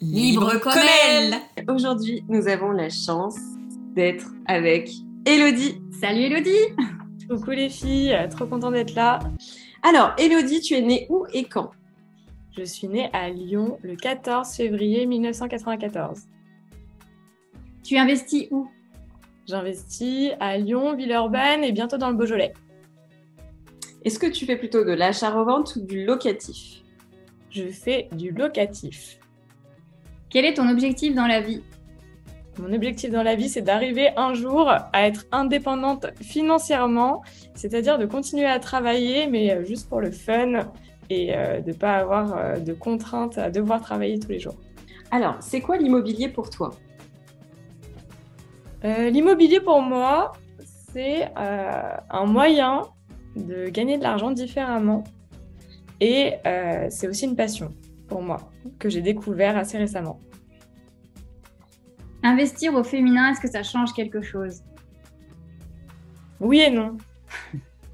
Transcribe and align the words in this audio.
libre 0.00 0.58
comme 0.60 0.72
elle. 1.08 1.36
Aujourd'hui, 1.68 2.24
nous 2.28 2.48
avons 2.48 2.70
la 2.70 2.90
chance 2.90 3.36
d'être 3.94 4.26
avec 4.46 4.90
Elodie. 5.24 5.80
Salut 6.00 6.22
Elodie 6.22 6.50
Coucou 7.28 7.50
les 7.50 7.70
filles, 7.70 8.16
trop 8.30 8.46
content 8.46 8.70
d'être 8.70 8.94
là. 8.94 9.18
Alors, 9.82 10.12
Elodie, 10.18 10.60
tu 10.60 10.74
es 10.74 10.80
née 10.80 11.06
où 11.08 11.26
et 11.32 11.44
quand? 11.44 11.70
Je 12.56 12.62
suis 12.62 12.88
née 12.88 13.10
à 13.12 13.28
Lyon 13.30 13.78
le 13.82 13.96
14 13.96 14.48
février 14.54 15.06
1994. 15.06 16.22
Tu 17.82 17.96
investis 17.96 18.48
où? 18.50 18.68
J'investis 19.46 20.30
à 20.40 20.56
Lyon, 20.56 20.94
Villeurbanne 20.94 21.64
et 21.64 21.72
bientôt 21.72 21.98
dans 21.98 22.10
le 22.10 22.16
Beaujolais. 22.16 22.52
Est-ce 24.04 24.18
que 24.18 24.26
tu 24.26 24.46
fais 24.46 24.56
plutôt 24.56 24.84
de 24.84 24.92
l'achat-revente 24.92 25.76
ou 25.76 25.80
du 25.80 26.04
locatif? 26.04 26.82
Je 27.50 27.68
fais 27.68 28.08
du 28.12 28.30
locatif. 28.30 29.18
Quel 30.36 30.44
est 30.44 30.52
ton 30.52 30.68
objectif 30.68 31.14
dans 31.14 31.26
la 31.26 31.40
vie? 31.40 31.62
Mon 32.58 32.70
objectif 32.74 33.10
dans 33.10 33.22
la 33.22 33.36
vie, 33.36 33.48
c'est 33.48 33.62
d'arriver 33.62 34.10
un 34.18 34.34
jour 34.34 34.68
à 34.68 35.06
être 35.06 35.24
indépendante 35.32 36.08
financièrement, 36.20 37.22
c'est-à-dire 37.54 37.96
de 37.96 38.04
continuer 38.04 38.44
à 38.44 38.58
travailler, 38.58 39.28
mais 39.28 39.50
euh, 39.50 39.64
juste 39.64 39.88
pour 39.88 40.02
le 40.02 40.10
fun 40.10 40.68
et 41.08 41.34
euh, 41.34 41.62
de 41.62 41.70
ne 41.70 41.74
pas 41.74 41.94
avoir 41.94 42.36
euh, 42.36 42.56
de 42.56 42.74
contraintes 42.74 43.38
à 43.38 43.50
devoir 43.50 43.80
travailler 43.80 44.18
tous 44.18 44.28
les 44.28 44.38
jours. 44.38 44.56
Alors, 45.10 45.36
c'est 45.40 45.62
quoi 45.62 45.78
l'immobilier 45.78 46.28
pour 46.28 46.50
toi? 46.50 46.68
L'immobilier 48.84 49.60
pour 49.60 49.80
moi, 49.80 50.34
c'est 50.92 51.30
un 51.34 52.26
moyen 52.26 52.82
de 53.36 53.70
gagner 53.70 53.96
de 53.96 54.02
l'argent 54.02 54.32
différemment 54.32 55.02
et 56.02 56.34
c'est 56.90 57.08
aussi 57.08 57.24
une 57.24 57.36
passion 57.36 57.72
pour 58.06 58.22
moi, 58.22 58.36
que 58.78 58.88
j'ai 58.88 59.00
découvert 59.00 59.56
assez 59.56 59.78
récemment. 59.78 60.20
Investir 62.26 62.74
au 62.74 62.82
féminin, 62.82 63.30
est-ce 63.30 63.40
que 63.40 63.48
ça 63.48 63.62
change 63.62 63.92
quelque 63.92 64.20
chose? 64.20 64.62
Oui 66.40 66.58
et 66.58 66.70
non. 66.70 66.96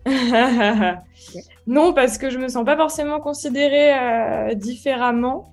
non, 1.67 1.93
parce 1.93 2.17
que 2.17 2.31
je 2.31 2.39
me 2.39 2.49
sens 2.49 2.65
pas 2.65 2.79
forcément 2.79 3.21
considérée 3.21 3.93
euh, 3.93 4.55
différemment. 4.55 5.53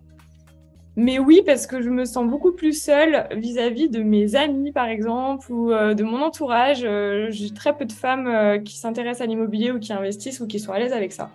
Mais 0.95 1.19
oui, 1.19 1.41
parce 1.45 1.67
que 1.67 1.81
je 1.81 1.89
me 1.89 2.05
sens 2.05 2.25
beaucoup 2.25 2.53
plus 2.53 2.71
seule 2.71 3.27
vis-à-vis 3.35 3.89
de 3.89 4.01
mes 4.01 4.35
amis, 4.35 4.71
par 4.71 4.87
exemple, 4.87 5.51
ou 5.51 5.73
euh, 5.73 5.93
de 5.93 6.05
mon 6.05 6.21
entourage. 6.21 6.85
Euh, 6.85 7.27
j'ai 7.31 7.53
très 7.53 7.75
peu 7.75 7.83
de 7.83 7.91
femmes 7.91 8.63
qui 8.63 8.77
s'intéressent 8.77 9.23
à 9.23 9.25
l'immobilier 9.25 9.71
ou 9.71 9.79
qui 9.79 9.91
investissent 9.91 10.39
ou 10.39 10.47
qui 10.47 10.61
sont 10.61 10.71
à 10.71 10.79
l'aise 10.79 10.93
avec 10.93 11.11
ça. 11.11 11.31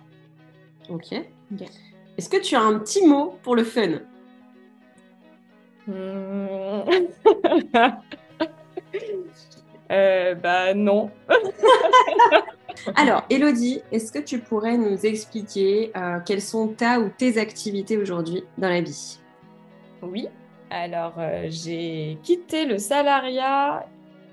Ok. 0.89 1.13
okay. 1.53 1.69
Est-ce 2.17 2.27
que 2.27 2.41
tu 2.41 2.55
as 2.55 2.61
un 2.61 2.79
petit 2.79 3.05
mot 3.05 3.35
pour 3.43 3.55
le 3.55 3.63
fun? 3.63 3.99
euh, 9.91 10.35
Bah 10.35 10.73
non. 10.73 11.11
Alors, 12.95 13.23
Elodie, 13.29 13.81
est-ce 13.91 14.11
que 14.11 14.17
tu 14.19 14.39
pourrais 14.39 14.77
nous 14.77 15.05
expliquer 15.05 15.91
euh, 15.95 16.19
quelles 16.25 16.41
sont 16.41 16.69
ta 16.69 16.99
ou 16.99 17.09
tes 17.09 17.37
activités 17.37 17.97
aujourd'hui 17.97 18.43
dans 18.57 18.69
la 18.69 18.81
vie? 18.81 19.19
Oui. 20.01 20.27
Alors, 20.69 21.13
euh, 21.17 21.47
j'ai 21.49 22.17
quitté 22.23 22.65
le 22.65 22.79
salariat 22.79 23.85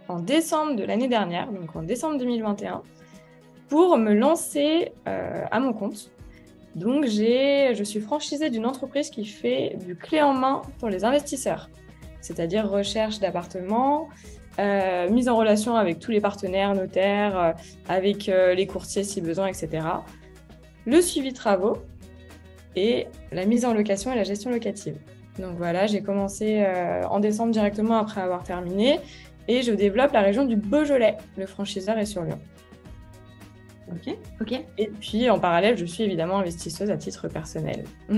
en 0.08 0.20
décembre 0.20 0.76
de 0.76 0.84
l'année 0.84 1.08
dernière, 1.08 1.52
donc 1.52 1.76
en 1.76 1.82
décembre 1.82 2.16
2021, 2.18 2.82
pour 3.68 3.98
me 3.98 4.14
lancer 4.14 4.92
à 5.06 5.60
mon 5.60 5.72
compte. 5.72 6.10
Donc, 6.74 7.06
je 7.06 7.82
suis 7.84 8.00
franchisée 8.00 8.50
d'une 8.50 8.66
entreprise 8.66 9.10
qui 9.10 9.24
fait 9.24 9.76
du 9.84 9.94
clé 9.94 10.22
en 10.22 10.32
main 10.32 10.62
pour 10.78 10.88
les 10.88 11.04
investisseurs, 11.04 11.68
c'est-à-dire 12.20 12.68
recherche 12.68 13.18
d'appartements, 13.18 14.08
euh, 14.58 15.08
mise 15.10 15.28
en 15.28 15.36
relation 15.36 15.76
avec 15.76 15.98
tous 15.98 16.10
les 16.10 16.20
partenaires, 16.20 16.74
notaires, 16.74 17.38
euh, 17.38 17.52
avec 17.88 18.26
les 18.26 18.66
courtiers 18.66 19.04
si 19.04 19.20
besoin, 19.20 19.48
etc. 19.48 19.86
Le 20.86 21.00
suivi 21.00 21.30
de 21.30 21.36
travaux 21.36 21.76
et 22.74 23.06
la 23.32 23.44
mise 23.44 23.64
en 23.64 23.74
location 23.74 24.12
et 24.12 24.16
la 24.16 24.24
gestion 24.24 24.50
locative. 24.50 24.96
Donc 25.38 25.56
voilà, 25.56 25.86
j'ai 25.86 26.02
commencé 26.02 26.64
en 27.08 27.20
décembre 27.20 27.52
directement 27.52 27.96
après 27.96 28.20
avoir 28.20 28.42
terminé 28.42 28.98
et 29.48 29.62
je 29.62 29.72
développe 29.72 30.12
la 30.12 30.20
région 30.20 30.44
du 30.44 30.56
Beaujolais. 30.56 31.16
Le 31.36 31.46
franchiseur 31.46 31.98
est 31.98 32.06
sur 32.06 32.22
Lyon. 32.22 32.38
Ok. 33.94 34.14
Ok. 34.40 34.60
Et 34.78 34.90
puis 35.00 35.28
en 35.30 35.38
parallèle, 35.38 35.76
je 35.76 35.84
suis 35.84 36.04
évidemment 36.04 36.38
investisseuse 36.38 36.90
à 36.90 36.96
titre 36.96 37.28
personnel. 37.28 37.84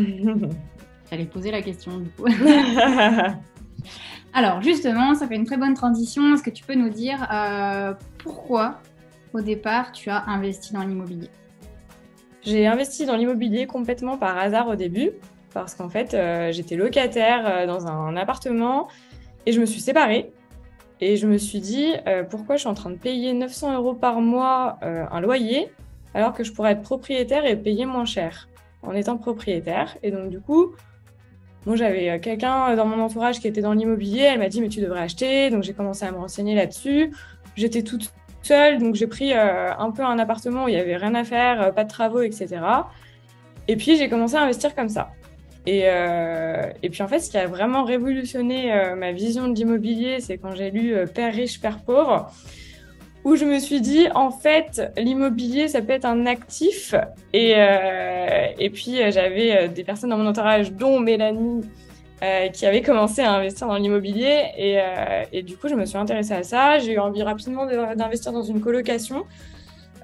J'allais 1.11 1.27
poser 1.27 1.51
la 1.51 1.63
question 1.63 1.99
du 1.99 2.11
coup. 2.11 2.27
Alors 4.33 4.63
justement, 4.63 5.15
ça 5.15 5.29
fait 5.29 5.37
une 5.37 5.45
très 5.45 5.57
bonne 5.57 5.75
transition. 5.75 6.35
Est-ce 6.35 6.43
que 6.43 6.51
tu 6.51 6.65
peux 6.65 6.75
nous 6.75 6.89
dire 6.89 7.27
euh, 7.33 7.95
pourquoi 8.19 8.81
au 9.33 9.41
départ 9.41 9.93
tu 9.93 10.11
as 10.11 10.25
investi 10.27 10.73
dans 10.73 10.83
l'immobilier? 10.83 11.29
J'ai 12.43 12.67
investi 12.67 13.07
dans 13.07 13.17
l'immobilier 13.17 13.67
complètement 13.67 14.19
par 14.19 14.37
hasard 14.37 14.69
au 14.69 14.77
début 14.77 15.11
parce 15.53 15.75
qu'en 15.75 15.89
fait 15.89 16.15
euh, 16.15 16.53
j'étais 16.53 16.77
locataire 16.77 17.47
euh, 17.47 17.67
dans 17.67 17.87
un 17.87 18.17
appartement 18.17 18.89
et 19.47 19.53
je 19.53 19.61
me 19.61 19.67
suis 19.67 19.81
séparée 19.81 20.33
et 21.01 21.17
je 21.17 21.27
me 21.27 21.39
suis 21.39 21.61
dit, 21.61 21.93
euh, 22.07 22.23
pourquoi 22.23 22.57
je 22.57 22.61
suis 22.61 22.69
en 22.69 22.75
train 22.75 22.91
de 22.91 22.97
payer 22.97 23.33
900 23.33 23.75
euros 23.75 23.95
par 23.95 24.21
mois 24.21 24.79
euh, 24.83 25.05
un 25.11 25.21
loyer 25.21 25.71
alors 26.15 26.33
que 26.33 26.45
je 26.45 26.53
pourrais 26.53 26.73
être 26.73 26.83
propriétaire 26.83 27.45
et 27.45 27.57
payer 27.57 27.87
moins 27.87 28.05
cher 28.05 28.49
en 28.83 28.95
étant 28.95 29.17
propriétaire. 29.17 29.97
Et 30.05 30.13
donc, 30.13 30.31
du 30.31 30.41
coup, 30.41 30.75
moi, 31.67 31.75
j'avais 31.75 32.09
euh, 32.11 32.19
quelqu'un 32.21 32.77
dans 32.77 32.87
mon 32.87 33.03
entourage 33.03 33.41
qui 33.41 33.49
était 33.49 33.63
dans 33.63 33.73
l'immobilier. 33.73 34.21
Elle 34.21 34.39
m'a 34.39 34.49
dit, 34.49 34.61
mais 34.61 34.69
tu 34.69 34.81
devrais 34.81 35.01
acheter. 35.01 35.51
Donc, 35.51 35.65
j'ai 35.65 35.73
commencé 35.73 36.05
à 36.05 36.13
me 36.13 36.19
renseigner 36.19 36.55
là-dessus. 36.55 37.13
J'étais 37.57 37.83
toute 37.83 38.13
seule, 38.43 38.79
donc 38.79 38.95
j'ai 38.95 39.07
pris 39.07 39.33
un 39.33 39.91
peu 39.91 40.03
un 40.03 40.19
appartement 40.19 40.65
où 40.65 40.69
il 40.69 40.75
n'y 40.75 40.81
avait 40.81 40.97
rien 40.97 41.15
à 41.15 41.25
faire, 41.25 41.73
pas 41.73 41.85
de 41.85 41.89
travaux, 41.89 42.21
etc. 42.21 42.59
Et 43.69 43.77
puis, 43.77 43.97
j'ai 43.97 44.09
commencé 44.09 44.35
à 44.35 44.43
investir 44.43 44.75
comme 44.75 44.89
ça. 44.89 45.13
Et, 45.67 45.85
euh, 45.85 46.67
et, 46.83 46.91
puis 46.91 47.03
en 47.03 47.09
fait, 47.09 47.21
ce 47.21 47.31
qui 47.31 47.39
a 47.39 47.47
vraiment 47.47 47.85
révolutionné 47.85 48.73
euh, 48.73 48.97
ma 48.97 49.13
vision 49.13 49.49
de 49.49 49.55
l'immobilier, 49.55 50.21
c'est 50.21 50.37
quand 50.37 50.55
j'ai 50.55 50.71
lu 50.71 50.95
euh, 50.95 51.07
Père 51.07 51.33
riche, 51.33 51.61
Père 51.61 51.79
pauvre, 51.79 52.31
où 53.25 53.37
je 53.37 53.47
me 53.47 53.59
suis 53.59 53.81
dit, 53.81 54.07
en 54.15 54.31
fait, 54.31 54.93
l'immobilier, 54.99 55.69
ça 55.69 55.81
peut 55.81 55.93
être 55.93 56.05
un 56.05 56.27
actif. 56.27 56.95
Et, 57.33 57.55
et 58.59 58.69
puis 58.69 58.99
j'avais 59.11 59.71
des 59.71 59.83
personnes 59.83 60.11
dans 60.11 60.19
mon 60.19 60.27
entourage, 60.27 60.73
dont 60.73 61.01
Mélanie, 61.01 61.63
qui 62.53 62.67
avait 62.67 62.83
commencé 62.83 63.23
à 63.23 63.33
investir 63.33 63.67
dans 63.67 63.77
l'immobilier. 63.77 64.43
Et, 64.59 64.79
et, 65.33 65.43
du 65.43 65.57
coup, 65.57 65.69
je 65.69 65.75
me 65.75 65.87
suis 65.87 65.97
intéressée 65.97 66.35
à 66.35 66.43
ça. 66.43 66.79
J'ai 66.81 66.93
eu 66.93 66.99
envie 66.99 67.23
rapidement 67.23 67.65
d'investir 67.65 68.31
dans 68.31 68.43
une 68.43 68.61
colocation. 68.61 69.25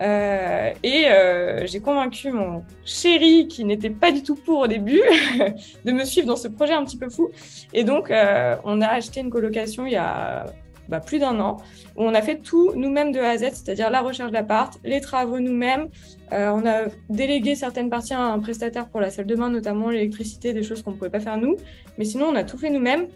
Euh, 0.00 0.72
et 0.82 1.06
euh, 1.08 1.66
j'ai 1.66 1.80
convaincu 1.80 2.30
mon 2.32 2.64
chéri, 2.84 3.48
qui 3.48 3.64
n'était 3.64 3.90
pas 3.90 4.12
du 4.12 4.22
tout 4.22 4.34
pour 4.34 4.60
au 4.60 4.66
début, 4.66 5.02
de 5.84 5.92
me 5.92 6.04
suivre 6.04 6.26
dans 6.26 6.36
ce 6.36 6.48
projet 6.48 6.72
un 6.72 6.84
petit 6.84 6.96
peu 6.96 7.10
fou. 7.10 7.30
Et 7.74 7.84
donc, 7.84 8.10
euh, 8.10 8.56
on 8.64 8.80
a 8.80 8.86
acheté 8.86 9.20
une 9.20 9.30
colocation 9.30 9.86
il 9.86 9.92
y 9.92 9.96
a 9.96 10.46
bah, 10.88 11.00
plus 11.00 11.18
d'un 11.18 11.38
an, 11.38 11.58
où 11.96 12.04
on 12.04 12.14
a 12.14 12.22
fait 12.22 12.38
tout 12.38 12.72
nous-mêmes 12.74 13.12
de 13.12 13.20
A 13.20 13.30
à 13.30 13.36
Z, 13.36 13.50
c'est-à-dire 13.52 13.90
la 13.90 14.00
recherche 14.00 14.32
d'appart, 14.32 14.76
les 14.84 15.00
travaux 15.00 15.38
nous-mêmes. 15.38 15.88
on 16.32 16.66
a 16.66 16.86
délégué 17.08 17.54
certaines 17.54 17.90
parties 17.90 18.14
à 18.14 18.20
un 18.20 18.38
prestataire 18.40 18.88
pour 18.88 19.00
la 19.00 19.10
salle 19.10 19.26
de 19.26 19.34
bain, 19.36 19.50
notamment 19.50 19.90
l'électricité, 19.90 20.52
des 20.52 20.62
choses 20.62 20.82
qu'on 20.82 20.92
ne 20.92 20.96
pouvait 20.96 21.10
pas 21.10 21.20
faire 21.20 21.36
nous. 21.36 21.56
Mais 21.98 22.04
sinon, 22.04 22.26
on 22.26 22.34
a 22.34 22.42
tout 22.42 22.58
fait 22.58 22.70
nous-mêmes 22.70 23.06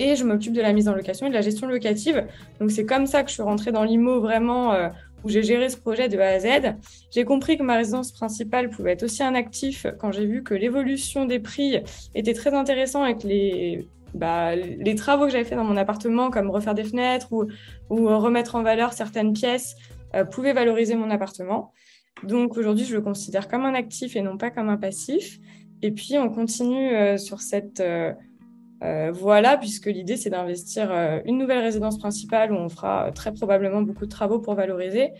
et 0.00 0.16
je 0.16 0.24
m'occupe 0.24 0.54
de 0.54 0.62
la 0.62 0.72
mise 0.72 0.88
en 0.88 0.94
location 0.94 1.26
et 1.26 1.28
de 1.28 1.34
la 1.34 1.42
gestion 1.42 1.66
locative. 1.66 2.26
Donc 2.58 2.70
c'est 2.70 2.86
comme 2.86 3.06
ça 3.06 3.22
que 3.22 3.28
je 3.28 3.34
suis 3.34 3.42
rentrée 3.42 3.70
dans 3.70 3.84
l'IMO 3.84 4.20
vraiment 4.20 4.72
où 5.24 5.28
j'ai 5.28 5.42
géré 5.42 5.68
ce 5.68 5.76
projet 5.76 6.08
de 6.08 6.18
A 6.18 6.28
à 6.28 6.38
Z. 6.40 6.76
J'ai 7.10 7.24
compris 7.24 7.56
que 7.58 7.62
ma 7.62 7.76
résidence 7.76 8.12
principale 8.12 8.70
pouvait 8.70 8.92
être 8.92 9.02
aussi 9.02 9.22
un 9.22 9.34
actif 9.34 9.86
quand 9.98 10.12
j'ai 10.12 10.26
vu 10.26 10.42
que 10.42 10.54
l'évolution 10.54 11.24
des 11.24 11.38
prix 11.38 11.78
était 12.14 12.34
très 12.34 12.54
intéressante 12.54 13.08
et 13.08 13.16
que 13.16 13.26
les, 13.26 13.88
bah, 14.14 14.56
les 14.56 14.94
travaux 14.94 15.26
que 15.26 15.32
j'avais 15.32 15.44
fait 15.44 15.56
dans 15.56 15.64
mon 15.64 15.76
appartement, 15.76 16.30
comme 16.30 16.50
refaire 16.50 16.74
des 16.74 16.84
fenêtres 16.84 17.32
ou, 17.32 17.46
remettre 17.90 18.54
en 18.54 18.62
valeur 18.62 18.92
certaines 18.92 19.32
pièces, 19.32 19.76
euh, 20.14 20.24
pouvaient 20.24 20.52
valoriser 20.52 20.96
mon 20.96 21.10
appartement. 21.10 21.72
Donc 22.24 22.56
aujourd'hui, 22.56 22.84
je 22.84 22.94
le 22.94 23.02
considère 23.02 23.48
comme 23.48 23.64
un 23.64 23.74
actif 23.74 24.16
et 24.16 24.22
non 24.22 24.36
pas 24.36 24.50
comme 24.50 24.68
un 24.68 24.76
passif. 24.76 25.38
Et 25.82 25.92
puis, 25.92 26.18
on 26.18 26.28
continue 26.28 26.94
euh, 26.94 27.16
sur 27.16 27.40
cette... 27.40 27.80
Euh, 27.80 28.12
euh, 28.82 29.12
voilà, 29.12 29.58
puisque 29.58 29.86
l'idée 29.86 30.16
c'est 30.16 30.30
d'investir 30.30 30.90
euh, 30.90 31.20
une 31.26 31.36
nouvelle 31.36 31.58
résidence 31.58 31.98
principale 31.98 32.52
où 32.52 32.56
on 32.56 32.68
fera 32.68 33.08
euh, 33.08 33.10
très 33.10 33.32
probablement 33.32 33.82
beaucoup 33.82 34.06
de 34.06 34.10
travaux 34.10 34.38
pour 34.38 34.54
valoriser 34.54 35.10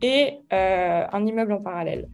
et 0.00 0.38
un 0.52 1.26
immeuble 1.26 1.52
en 1.52 1.60
parallèle. 1.60 2.08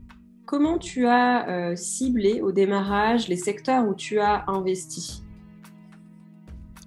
Comment 0.47 0.79
tu 0.79 1.07
as 1.07 1.77
ciblé 1.77 2.41
au 2.41 2.51
démarrage 2.51 3.29
les 3.29 3.37
secteurs 3.37 3.87
où 3.87 3.95
tu 3.95 4.21
as 4.21 4.45
investi? 4.47 5.23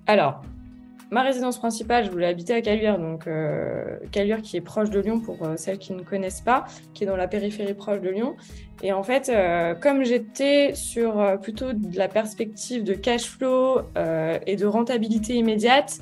Alors, 0.07 0.41
ma 1.11 1.21
résidence 1.21 1.57
principale, 1.57 2.05
je 2.05 2.11
voulais 2.11 2.27
habiter 2.27 2.53
à 2.53 2.61
Caluire, 2.61 2.99
donc 2.99 3.29
Caluire 4.11 4.41
qui 4.41 4.57
est 4.57 4.61
proche 4.61 4.89
de 4.89 4.99
Lyon 4.99 5.19
pour 5.19 5.37
celles 5.55 5.77
qui 5.77 5.93
ne 5.93 6.01
connaissent 6.01 6.41
pas, 6.41 6.65
qui 6.93 7.03
est 7.03 7.07
dans 7.07 7.15
la 7.15 7.27
périphérie 7.27 7.73
proche 7.73 8.01
de 8.01 8.09
Lyon. 8.09 8.35
Et 8.83 8.93
en 8.93 9.03
fait, 9.03 9.29
euh, 9.29 9.73
comme 9.73 10.03
j'étais 10.03 10.73
sur 10.75 11.19
euh, 11.19 11.37
plutôt 11.37 11.73
de 11.73 11.97
la 11.97 12.07
perspective 12.07 12.83
de 12.83 12.93
cash 12.93 13.25
flow 13.25 13.81
euh, 13.97 14.37
et 14.45 14.55
de 14.55 14.65
rentabilité 14.65 15.35
immédiate, 15.35 15.99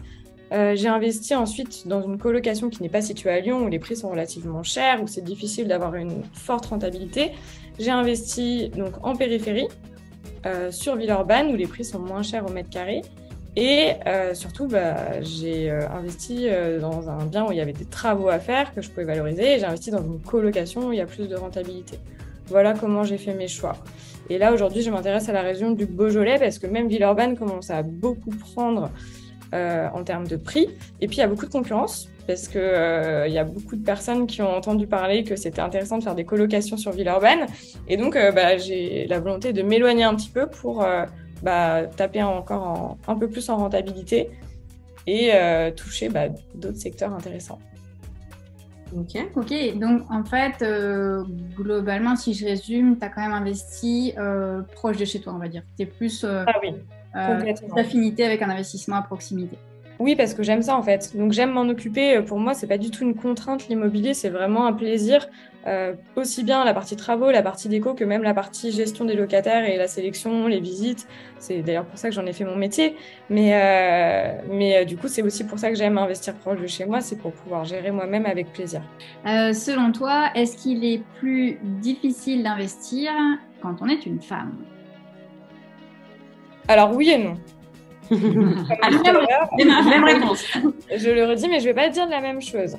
j'ai 0.51 0.87
investi 0.87 1.35
ensuite 1.35 1.85
dans 1.85 2.01
une 2.01 2.17
colocation 2.17 2.69
qui 2.69 2.81
n'est 2.81 2.87
pas 2.87 3.01
située 3.01 3.29
à 3.29 3.41
Lyon, 3.41 3.65
où 3.65 3.67
les 3.67 3.79
prix 3.79 3.97
sont 3.97 4.07
relativement 4.09 4.63
chers, 4.63 5.03
où 5.03 5.07
c'est 5.07 5.23
difficile 5.23 5.67
d'avoir 5.67 5.95
une 5.95 6.23
forte 6.31 6.67
rentabilité. 6.67 7.33
J'ai 7.77 7.91
investi 7.91 8.69
donc 8.69 8.93
en 9.03 9.17
périphérie, 9.17 9.67
sur 10.69 10.95
Villeurbanne, 10.95 11.51
où 11.51 11.57
les 11.57 11.67
prix 11.67 11.83
sont 11.83 11.99
moins 11.99 12.23
chers 12.23 12.45
au 12.45 12.53
mètre 12.53 12.69
carré. 12.69 13.01
Et 13.55 13.93
surtout, 14.33 14.67
bah, 14.67 15.21
j'ai 15.21 15.69
investi 15.69 16.47
dans 16.81 17.09
un 17.09 17.25
bien 17.25 17.45
où 17.47 17.51
il 17.51 17.57
y 17.57 17.61
avait 17.61 17.73
des 17.73 17.85
travaux 17.85 18.27
à 18.27 18.39
faire 18.39 18.73
que 18.73 18.81
je 18.81 18.89
pouvais 18.89 19.05
valoriser. 19.05 19.59
J'ai 19.59 19.65
investi 19.65 19.91
dans 19.91 20.03
une 20.03 20.19
colocation 20.19 20.87
où 20.87 20.91
il 20.91 20.97
y 20.97 21.01
a 21.01 21.05
plus 21.05 21.29
de 21.29 21.35
rentabilité. 21.35 21.99
Voilà 22.47 22.73
comment 22.73 23.03
j'ai 23.03 23.17
fait 23.17 23.33
mes 23.33 23.47
choix. 23.47 23.77
Et 24.29 24.37
là, 24.37 24.53
aujourd'hui, 24.53 24.81
je 24.81 24.89
m'intéresse 24.89 25.29
à 25.29 25.33
la 25.33 25.41
région 25.41 25.71
du 25.71 25.85
Beaujolais 25.85 26.39
parce 26.39 26.59
que 26.59 26.67
même 26.67 26.87
Villeurbanne 26.87 27.37
commence 27.37 27.69
à 27.69 27.83
beaucoup 27.83 28.31
prendre 28.31 28.89
euh, 29.53 29.87
en 29.93 30.03
termes 30.03 30.27
de 30.27 30.35
prix. 30.35 30.67
Et 31.01 31.07
puis, 31.07 31.17
il 31.17 31.19
y 31.19 31.23
a 31.23 31.27
beaucoup 31.27 31.45
de 31.45 31.51
concurrence 31.51 32.09
parce 32.25 32.47
qu'il 32.47 32.59
euh, 32.61 33.27
y 33.27 33.37
a 33.37 33.43
beaucoup 33.43 33.75
de 33.75 33.83
personnes 33.83 34.25
qui 34.25 34.41
ont 34.41 34.55
entendu 34.55 34.87
parler 34.87 35.23
que 35.23 35.35
c'était 35.35 35.61
intéressant 35.61 35.99
de 35.99 36.03
faire 36.03 36.15
des 36.15 36.25
colocations 36.25 36.75
sur 36.75 36.91
Villeurbanne. 36.91 37.45
Et 37.87 37.97
donc, 37.97 38.15
euh, 38.15 38.31
bah, 38.31 38.57
j'ai 38.57 39.05
la 39.07 39.19
volonté 39.19 39.53
de 39.53 39.61
m'éloigner 39.61 40.03
un 40.03 40.15
petit 40.15 40.31
peu 40.31 40.47
pour 40.47 40.85
bah, 41.43 41.85
taper 41.85 42.23
encore 42.23 42.97
un 43.07 43.15
peu 43.15 43.29
plus 43.29 43.49
en 43.49 43.57
rentabilité 43.57 44.29
et 45.07 45.31
toucher 45.75 46.09
bah, 46.09 46.29
d'autres 46.55 46.79
secteurs 46.79 47.13
intéressants. 47.13 47.59
Ok. 48.93 49.27
Ok, 49.35 49.77
donc 49.77 50.03
en 50.09 50.23
fait, 50.23 50.61
euh, 50.61 51.23
globalement, 51.55 52.15
si 52.15 52.33
je 52.33 52.45
résume, 52.45 52.97
tu 52.97 53.05
as 53.05 53.09
quand 53.09 53.21
même 53.21 53.33
investi 53.33 54.13
euh, 54.17 54.61
proche 54.73 54.97
de 54.97 55.05
chez 55.05 55.19
toi, 55.19 55.33
on 55.33 55.39
va 55.39 55.47
dire. 55.47 55.63
Tu 55.77 55.83
es 55.83 55.85
plus 55.85 56.23
euh, 56.23 56.45
ah 56.47 56.59
oui, 56.61 56.73
d'affinité 57.75 58.25
avec 58.25 58.41
un 58.41 58.49
investissement 58.49 58.97
à 58.97 59.01
proximité. 59.01 59.57
Oui, 59.99 60.15
parce 60.15 60.33
que 60.33 60.43
j'aime 60.43 60.61
ça 60.61 60.75
en 60.75 60.83
fait. 60.83 61.15
Donc 61.15 61.31
j'aime 61.31 61.51
m'en 61.51 61.61
occuper. 61.69 62.21
Pour 62.21 62.39
moi, 62.39 62.53
c'est 62.53 62.67
pas 62.67 62.77
du 62.77 62.91
tout 62.91 63.03
une 63.03 63.15
contrainte 63.15 63.67
l'immobilier, 63.67 64.13
c'est 64.13 64.29
vraiment 64.29 64.65
un 64.65 64.73
plaisir. 64.73 65.27
Euh, 65.67 65.95
aussi 66.15 66.43
bien 66.43 66.63
la 66.63 66.75
partie 66.75 66.95
travaux, 66.95 67.31
la 67.31 67.41
partie 67.41 67.69
déco 67.69 67.95
que 67.95 68.03
même 68.03 68.21
la 68.21 68.35
partie 68.35 68.71
gestion 68.71 69.03
des 69.03 69.15
locataires 69.15 69.67
et 69.67 69.77
la 69.77 69.87
sélection, 69.87 70.47
les 70.47 70.59
visites. 70.59 71.07
C'est 71.39 71.61
d'ailleurs 71.63 71.85
pour 71.85 71.97
ça 71.97 72.09
que 72.09 72.13
j'en 72.13 72.25
ai 72.27 72.33
fait 72.33 72.43
mon 72.43 72.55
métier. 72.55 72.95
Mais, 73.29 73.53
euh, 73.53 74.41
mais 74.51 74.77
euh, 74.77 74.85
du 74.85 74.95
coup, 74.95 75.07
c'est 75.07 75.23
aussi 75.23 75.43
pour 75.43 75.57
ça 75.57 75.69
que 75.69 75.75
j'aime 75.75 75.97
investir 75.97 76.35
proche 76.35 76.61
de 76.61 76.67
chez 76.67 76.85
moi, 76.85 77.01
c'est 77.01 77.15
pour 77.15 77.31
pouvoir 77.31 77.65
gérer 77.65 77.89
moi-même 77.89 78.27
avec 78.27 78.53
plaisir. 78.53 78.81
selon 79.25 79.91
toi, 79.91 80.29
est-ce 80.35 80.55
qu'il 80.55 80.85
est 80.85 81.01
plus 81.19 81.57
difficile 81.63 82.43
d'investir 82.43 83.11
quand 83.61 83.81
on 83.81 83.87
est 83.87 84.05
une 84.05 84.21
femme? 84.21 84.53
Alors 86.67 86.95
oui 86.95 87.09
et 87.09 87.17
non. 87.17 87.37
Même 88.11 90.03
réponse. 90.03 90.45
Je 90.95 91.09
le 91.09 91.25
redis, 91.25 91.47
mais 91.47 91.59
je 91.59 91.65
vais 91.65 91.73
pas 91.73 91.89
dire 91.89 92.07
la 92.07 92.21
même 92.21 92.41
chose. 92.41 92.77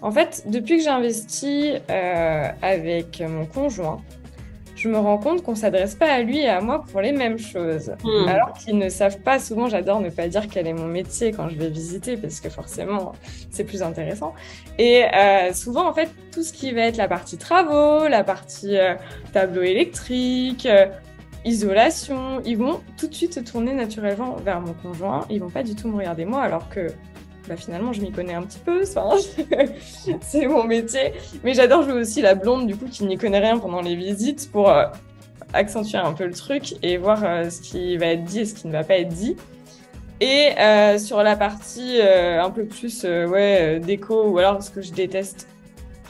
En 0.00 0.10
fait, 0.10 0.44
depuis 0.46 0.78
que 0.78 0.82
j'ai 0.84 0.90
investi 0.90 1.72
euh, 1.90 2.48
avec 2.62 3.20
mon 3.20 3.46
conjoint, 3.46 4.00
je 4.78 4.88
me 4.88 4.96
rends 4.96 5.18
compte 5.18 5.42
qu'on 5.42 5.56
s'adresse 5.56 5.96
pas 5.96 6.10
à 6.10 6.20
lui 6.20 6.38
et 6.38 6.48
à 6.48 6.60
moi 6.60 6.84
pour 6.90 7.00
les 7.00 7.10
mêmes 7.10 7.38
choses. 7.38 7.92
Hmm. 8.04 8.28
Alors 8.28 8.52
qu'ils 8.52 8.78
ne 8.78 8.88
savent 8.88 9.18
pas, 9.18 9.40
souvent 9.40 9.68
j'adore 9.68 10.00
ne 10.00 10.08
pas 10.08 10.28
dire 10.28 10.46
quel 10.48 10.68
est 10.68 10.72
mon 10.72 10.86
métier 10.86 11.32
quand 11.32 11.48
je 11.48 11.56
vais 11.56 11.68
visiter 11.68 12.16
parce 12.16 12.38
que 12.40 12.48
forcément 12.48 13.12
c'est 13.50 13.64
plus 13.64 13.82
intéressant. 13.82 14.34
Et 14.78 15.04
euh, 15.12 15.52
souvent 15.52 15.88
en 15.88 15.92
fait 15.92 16.08
tout 16.32 16.44
ce 16.44 16.52
qui 16.52 16.70
va 16.72 16.82
être 16.82 16.96
la 16.96 17.08
partie 17.08 17.38
travaux, 17.38 18.06
la 18.06 18.22
partie 18.22 18.78
euh, 18.78 18.94
tableau 19.32 19.62
électrique, 19.62 20.66
euh, 20.66 20.86
isolation, 21.48 22.40
ils 22.44 22.56
vont 22.56 22.80
tout 22.96 23.08
de 23.08 23.14
suite 23.14 23.34
se 23.34 23.40
tourner 23.40 23.72
naturellement 23.72 24.36
vers 24.36 24.60
mon 24.60 24.74
conjoint, 24.74 25.26
ils 25.30 25.40
vont 25.40 25.50
pas 25.50 25.62
du 25.62 25.74
tout 25.74 25.88
me 25.88 25.96
regarder 25.96 26.24
moi 26.24 26.42
alors 26.42 26.68
que 26.68 26.88
bah, 27.48 27.56
finalement 27.56 27.92
je 27.92 28.02
m'y 28.02 28.12
connais 28.12 28.34
un 28.34 28.42
petit 28.42 28.58
peu, 28.58 28.82
c'est 30.20 30.46
mon 30.46 30.64
métier. 30.64 31.14
Mais 31.42 31.54
j'adore 31.54 31.82
jouer 31.82 31.94
aussi 31.94 32.20
la 32.20 32.34
blonde 32.34 32.66
du 32.66 32.76
coup 32.76 32.86
qui 32.86 33.04
n'y 33.04 33.16
connaît 33.16 33.38
rien 33.38 33.58
pendant 33.58 33.80
les 33.80 33.96
visites 33.96 34.50
pour 34.52 34.68
euh, 34.68 34.84
accentuer 35.54 35.98
un 35.98 36.12
peu 36.12 36.26
le 36.26 36.34
truc 36.34 36.74
et 36.82 36.98
voir 36.98 37.24
euh, 37.24 37.48
ce 37.48 37.62
qui 37.62 37.96
va 37.96 38.06
être 38.06 38.24
dit 38.24 38.40
et 38.40 38.44
ce 38.44 38.54
qui 38.54 38.66
ne 38.66 38.72
va 38.72 38.84
pas 38.84 38.98
être 38.98 39.08
dit. 39.08 39.36
Et 40.20 40.50
euh, 40.58 40.98
sur 40.98 41.22
la 41.22 41.36
partie 41.36 42.00
un 42.02 42.50
peu 42.50 42.64
plus 42.64 43.06
déco 43.80 44.24
ou 44.28 44.38
alors 44.38 44.62
ce 44.62 44.70
que 44.70 44.82
je 44.82 44.92
déteste 44.92 45.46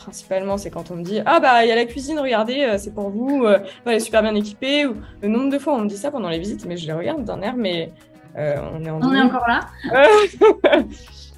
principalement 0.09 0.57
c'est 0.59 0.71
quand 0.71 0.91
on 0.91 0.97
me 0.97 1.03
dit 1.03 1.21
ah 1.27 1.39
bah 1.41 1.65
il 1.65 1.69
y 1.69 1.73
a 1.73 1.77
la 1.77 1.85
cuisine 1.85 2.19
regardez 2.19 2.63
euh, 2.65 2.79
c'est 2.79 2.93
pour 2.95 3.11
vous 3.11 3.45
euh, 3.45 3.59
elle 3.87 3.95
est 3.95 4.01
super 4.01 4.23
bien 4.23 4.35
équipée 4.35 4.87
ou 4.87 4.97
le 5.23 5.29
nombre 5.29 5.51
de 5.51 5.59
fois 5.59 5.75
on 5.75 5.81
me 5.83 5.89
dit 5.89 5.97
ça 5.97 6.11
pendant 6.11 6.29
les 6.29 6.39
visites 6.39 6.65
mais 6.67 6.77
je 6.77 6.87
les 6.87 6.93
regarde 6.93 7.25
d'un 7.25 7.41
air 7.43 7.55
mais 7.57 7.93
euh, 8.37 8.57
on 8.75 8.85
est 8.85 8.91
en 8.91 8.97
On 9.03 9.13
est 9.13 9.17
2000. 9.19 9.23
encore 9.23 9.47
là 9.49 9.61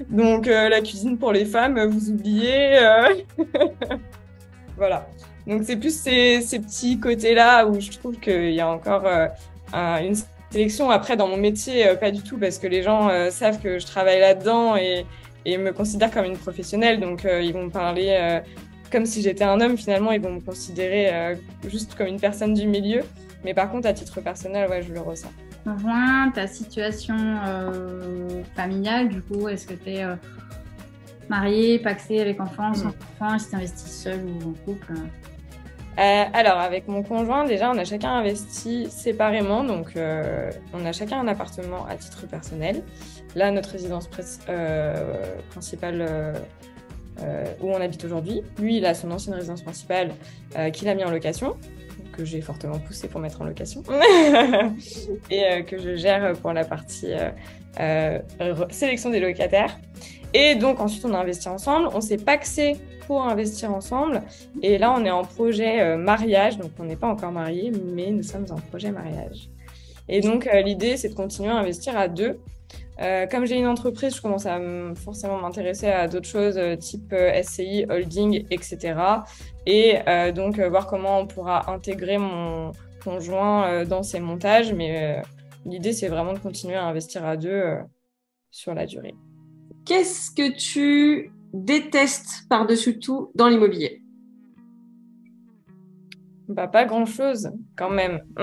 Donc 0.08 0.46
la 0.46 0.80
cuisine 0.80 1.18
pour 1.18 1.30
les 1.32 1.44
femmes, 1.44 1.78
vous 1.84 2.08
oubliez. 2.10 2.78
voilà. 4.76 5.06
Donc 5.46 5.62
c'est 5.64 5.76
plus 5.76 5.94
ces, 5.94 6.40
ces 6.40 6.58
petits 6.58 6.98
côtés-là 6.98 7.66
où 7.66 7.78
je 7.78 7.90
trouve 7.98 8.18
qu'il 8.18 8.50
y 8.52 8.60
a 8.60 8.68
encore 8.68 9.04
un- 9.72 10.02
une 10.02 10.14
sélection. 10.50 10.90
Après, 10.90 11.16
dans 11.16 11.28
mon 11.28 11.36
métier, 11.36 11.84
pas 12.00 12.10
du 12.10 12.22
tout, 12.22 12.38
parce 12.38 12.58
que 12.58 12.66
les 12.66 12.82
gens 12.82 13.10
savent 13.30 13.60
que 13.60 13.78
je 13.78 13.84
travaille 13.86 14.20
là-dedans 14.20 14.76
et, 14.76 15.04
et 15.44 15.58
me 15.58 15.72
considèrent 15.72 16.10
comme 16.10 16.24
une 16.24 16.36
professionnelle. 16.36 17.00
Donc 17.00 17.24
euh, 17.24 17.42
ils 17.42 17.52
vont 17.52 17.64
me 17.64 17.70
parler 17.70 18.08
euh, 18.10 18.40
comme 18.90 19.06
si 19.06 19.22
j'étais 19.22 19.44
un 19.44 19.60
homme. 19.60 19.76
Finalement, 19.76 20.12
ils 20.12 20.20
vont 20.20 20.32
me 20.32 20.40
considérer 20.40 21.12
euh, 21.12 21.34
juste 21.68 21.94
comme 21.94 22.06
une 22.06 22.20
personne 22.20 22.54
du 22.54 22.66
milieu. 22.66 23.02
Mais 23.44 23.54
par 23.54 23.70
contre, 23.70 23.88
à 23.88 23.92
titre 23.92 24.20
personnel, 24.20 24.68
ouais, 24.68 24.82
je 24.82 24.92
le 24.92 25.00
ressens. 25.00 25.32
Conjoint, 25.64 26.30
ta 26.34 26.46
situation 26.46 27.16
familiale, 28.56 29.08
du 29.08 29.20
coup, 29.20 29.46
est-ce 29.48 29.66
que 29.66 29.74
tu 29.74 29.90
es 29.90 30.04
marié, 31.28 31.78
paxé, 31.78 32.20
avec 32.20 32.40
enfant, 32.40 32.72
sans 32.72 32.88
enfant, 32.88 33.38
si 33.38 33.50
tu 33.50 33.56
investis 33.56 34.02
seul 34.02 34.20
ou 34.24 34.50
en 34.50 34.52
couple 34.64 34.94
Euh, 36.00 36.24
alors, 36.32 36.58
avec 36.58 36.88
mon 36.88 37.02
conjoint, 37.02 37.44
déjà, 37.44 37.70
on 37.70 37.76
a 37.76 37.84
chacun 37.84 38.10
investi 38.12 38.90
séparément. 38.90 39.64
Donc, 39.64 39.96
euh, 39.96 40.50
on 40.72 40.86
a 40.86 40.92
chacun 40.92 41.20
un 41.20 41.28
appartement 41.28 41.84
à 41.86 41.96
titre 41.96 42.26
personnel. 42.26 42.82
Là, 43.34 43.50
notre 43.50 43.70
résidence 43.70 44.08
euh, 44.48 45.36
principale 45.50 46.34
où 47.60 47.70
on 47.70 47.78
habite 47.82 48.02
aujourd'hui. 48.02 48.42
Lui, 48.58 48.78
il 48.78 48.86
a 48.86 48.94
son 48.94 49.10
ancienne 49.10 49.34
résidence 49.34 49.60
principale 49.60 50.12
qu'il 50.72 50.88
a 50.88 50.94
mis 50.94 51.04
en 51.04 51.10
location, 51.10 51.54
que 52.16 52.24
j'ai 52.24 52.40
fortement 52.40 52.78
poussé 52.78 53.08
pour 53.08 53.20
mettre 53.20 53.42
en 53.42 53.44
location, 53.44 53.82
et 55.30 55.62
que 55.64 55.76
je 55.76 55.96
gère 55.96 56.32
pour 56.40 56.54
la 56.54 56.64
partie 56.64 57.12
sélection 58.70 59.10
des 59.10 59.20
locataires. 59.20 59.78
Et 60.32 60.54
donc, 60.54 60.80
ensuite, 60.80 61.04
on 61.04 61.12
a 61.12 61.18
investi 61.18 61.48
ensemble. 61.48 61.90
On 61.92 62.00
s'est 62.00 62.16
paxé 62.16 62.78
investir 63.18 63.72
ensemble. 63.72 64.22
Et 64.62 64.78
là, 64.78 64.92
on 64.96 65.04
est 65.04 65.10
en 65.10 65.24
projet 65.24 65.80
euh, 65.80 65.96
mariage, 65.96 66.58
donc 66.58 66.70
on 66.78 66.84
n'est 66.84 66.96
pas 66.96 67.08
encore 67.08 67.32
mariés, 67.32 67.72
mais 67.94 68.10
nous 68.10 68.22
sommes 68.22 68.46
en 68.50 68.56
projet 68.56 68.90
mariage. 68.90 69.48
Et 70.08 70.20
donc, 70.20 70.46
euh, 70.46 70.60
l'idée, 70.60 70.96
c'est 70.96 71.08
de 71.08 71.14
continuer 71.14 71.50
à 71.50 71.56
investir 71.56 71.96
à 71.96 72.08
deux. 72.08 72.38
Euh, 73.00 73.26
comme 73.26 73.46
j'ai 73.46 73.56
une 73.56 73.66
entreprise, 73.66 74.16
je 74.16 74.22
commence 74.22 74.46
à 74.46 74.60
forcément 74.94 75.38
m'intéresser 75.38 75.88
à 75.88 76.06
d'autres 76.06 76.28
choses, 76.28 76.60
type 76.78 77.14
SCI, 77.42 77.86
holding, 77.88 78.44
etc. 78.50 78.94
Et 79.66 79.98
donc, 80.34 80.60
voir 80.60 80.86
comment 80.86 81.20
on 81.20 81.26
pourra 81.26 81.70
intégrer 81.72 82.18
mon 82.18 82.72
conjoint 83.02 83.84
dans 83.86 84.02
ces 84.02 84.20
montages. 84.20 84.74
Mais 84.74 85.22
l'idée, 85.64 85.94
c'est 85.94 86.08
vraiment 86.08 86.34
de 86.34 86.38
continuer 86.38 86.74
à 86.74 86.84
investir 86.84 87.24
à 87.24 87.38
deux 87.38 87.78
sur 88.50 88.74
la 88.74 88.84
durée. 88.84 89.14
Qu'est-ce 89.86 90.30
que 90.30 90.54
tu 90.54 91.32
détestes 91.52 92.46
par-dessus 92.48 92.98
tout 92.98 93.30
dans 93.34 93.48
l'immobilier 93.48 94.02
Bah, 96.48 96.68
pas 96.68 96.84
grand-chose, 96.84 97.50
quand 97.76 97.90
même. 97.90 98.22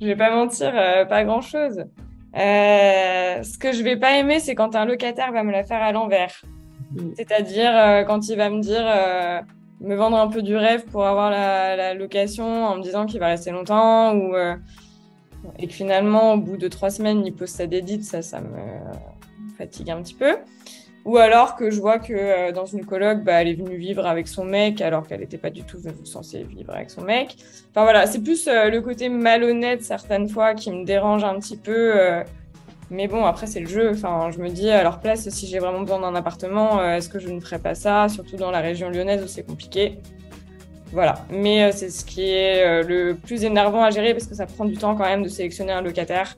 je 0.00 0.06
vais 0.06 0.16
pas 0.16 0.34
mentir, 0.34 0.72
euh, 0.74 1.04
pas 1.04 1.24
grand-chose. 1.24 1.84
Euh, 2.36 3.42
ce 3.42 3.58
que 3.58 3.72
je 3.72 3.82
vais 3.82 3.96
pas 3.96 4.18
aimer, 4.18 4.40
c'est 4.40 4.54
quand 4.54 4.74
un 4.74 4.84
locataire 4.84 5.32
va 5.32 5.44
me 5.44 5.52
la 5.52 5.64
faire 5.64 5.82
à 5.82 5.92
l'envers. 5.92 6.42
Mm. 6.92 7.10
C'est-à-dire 7.16 7.76
euh, 7.76 8.02
quand 8.04 8.28
il 8.28 8.36
va 8.36 8.50
me 8.50 8.60
dire, 8.60 8.84
me 9.80 9.94
vendre 9.94 10.16
un 10.16 10.28
peu 10.28 10.42
du 10.42 10.56
rêve 10.56 10.84
pour 10.86 11.06
avoir 11.06 11.30
la, 11.30 11.76
la 11.76 11.94
location 11.94 12.66
en 12.66 12.76
me 12.76 12.82
disant 12.82 13.06
qu'il 13.06 13.20
va 13.20 13.28
rester 13.28 13.50
longtemps 13.50 14.14
ou 14.14 14.34
et 15.58 15.66
que 15.66 15.72
finalement, 15.72 16.34
au 16.34 16.38
bout 16.38 16.56
de 16.56 16.68
trois 16.68 16.90
semaines, 16.90 17.24
il 17.24 17.34
pose 17.34 17.50
sa 17.50 17.66
dédite, 17.66 18.04
ça, 18.04 18.22
ça 18.22 18.40
me 18.40 18.48
fatigue 19.56 19.90
un 19.90 20.02
petit 20.02 20.14
peu. 20.14 20.36
Ou 21.04 21.18
alors 21.18 21.54
que 21.54 21.70
je 21.70 21.80
vois 21.80 21.98
que 21.98 22.14
euh, 22.14 22.52
dans 22.52 22.64
une 22.64 22.86
coloc, 22.86 23.22
bah, 23.22 23.42
elle 23.42 23.48
est 23.48 23.54
venue 23.54 23.76
vivre 23.76 24.06
avec 24.06 24.26
son 24.26 24.44
mec 24.44 24.80
alors 24.80 25.06
qu'elle 25.06 25.20
n'était 25.20 25.38
pas 25.38 25.50
du 25.50 25.62
tout 25.62 25.78
censée 26.04 26.44
vivre 26.44 26.74
avec 26.74 26.88
son 26.88 27.02
mec. 27.02 27.36
Enfin 27.70 27.82
voilà, 27.82 28.06
c'est 28.06 28.20
plus 28.20 28.48
euh, 28.48 28.70
le 28.70 28.80
côté 28.80 29.10
malhonnête 29.10 29.82
certaines 29.82 30.28
fois 30.28 30.54
qui 30.54 30.70
me 30.70 30.84
dérange 30.84 31.22
un 31.22 31.38
petit 31.38 31.58
peu. 31.58 32.00
euh, 32.00 32.24
mais 32.90 33.06
bon, 33.06 33.24
après 33.26 33.46
c'est 33.46 33.60
le 33.60 33.66
jeu. 33.66 33.90
Enfin, 33.90 34.30
je 34.30 34.38
me 34.38 34.48
dis 34.48 34.70
à 34.70 34.82
leur 34.82 35.00
place, 35.00 35.28
si 35.28 35.46
j'ai 35.46 35.58
vraiment 35.58 35.80
besoin 35.80 36.00
d'un 36.00 36.14
appartement, 36.14 36.82
est-ce 36.82 37.08
que 37.08 37.18
je 37.18 37.28
ne 37.28 37.40
ferais 37.40 37.58
pas 37.58 37.74
ça? 37.74 38.08
Surtout 38.08 38.36
dans 38.36 38.50
la 38.50 38.60
région 38.60 38.88
lyonnaise 38.88 39.22
où 39.22 39.26
c'est 39.26 39.42
compliqué. 39.42 39.98
Voilà. 40.92 41.16
Mais 41.30 41.72
c'est 41.72 41.88
ce 41.88 42.04
qui 42.04 42.30
est 42.30 42.82
le 42.82 43.14
plus 43.14 43.44
énervant 43.44 43.82
à 43.82 43.90
gérer 43.90 44.12
parce 44.12 44.26
que 44.26 44.34
ça 44.34 44.46
prend 44.46 44.66
du 44.66 44.76
temps 44.76 44.94
quand 44.94 45.04
même 45.04 45.22
de 45.22 45.28
sélectionner 45.28 45.72
un 45.72 45.80
locataire. 45.80 46.36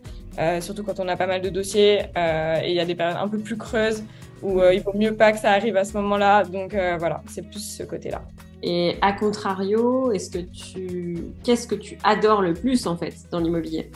surtout 0.60 0.84
quand 0.84 0.98
on 1.00 1.08
a 1.08 1.16
pas 1.16 1.26
mal 1.26 1.42
de 1.42 1.48
dossiers 1.50 2.02
et 2.16 2.68
il 2.68 2.74
y 2.74 2.80
a 2.80 2.84
des 2.84 2.94
périodes 2.94 3.18
un 3.20 3.28
peu 3.28 3.38
plus 3.38 3.56
creuses 3.58 4.04
où 4.42 4.60
euh, 4.60 4.74
il 4.74 4.82
vaut 4.82 4.94
mieux 4.94 5.14
pas 5.14 5.32
que 5.32 5.38
ça 5.38 5.52
arrive 5.52 5.76
à 5.76 5.84
ce 5.84 5.94
moment-là. 5.98 6.44
Donc 6.44 6.74
euh, 6.74 6.96
voilà, 6.98 7.22
c'est 7.28 7.42
plus 7.42 7.60
ce 7.60 7.82
côté-là. 7.82 8.22
Et 8.62 8.96
à 9.02 9.12
contrario, 9.12 10.12
est-ce 10.12 10.30
que 10.30 10.38
tu 10.38 11.32
qu'est-ce 11.44 11.66
que 11.66 11.74
tu 11.74 11.98
adores 12.04 12.42
le 12.42 12.54
plus 12.54 12.86
en 12.86 12.96
fait 12.96 13.14
dans 13.30 13.40
l'immobilier? 13.40 13.90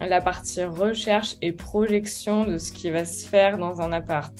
La 0.00 0.20
partie 0.20 0.62
recherche 0.62 1.36
et 1.40 1.52
projection 1.52 2.44
de 2.44 2.58
ce 2.58 2.70
qui 2.70 2.90
va 2.90 3.04
se 3.04 3.26
faire 3.26 3.56
dans 3.56 3.80
un 3.80 3.92
appart. 3.92 4.34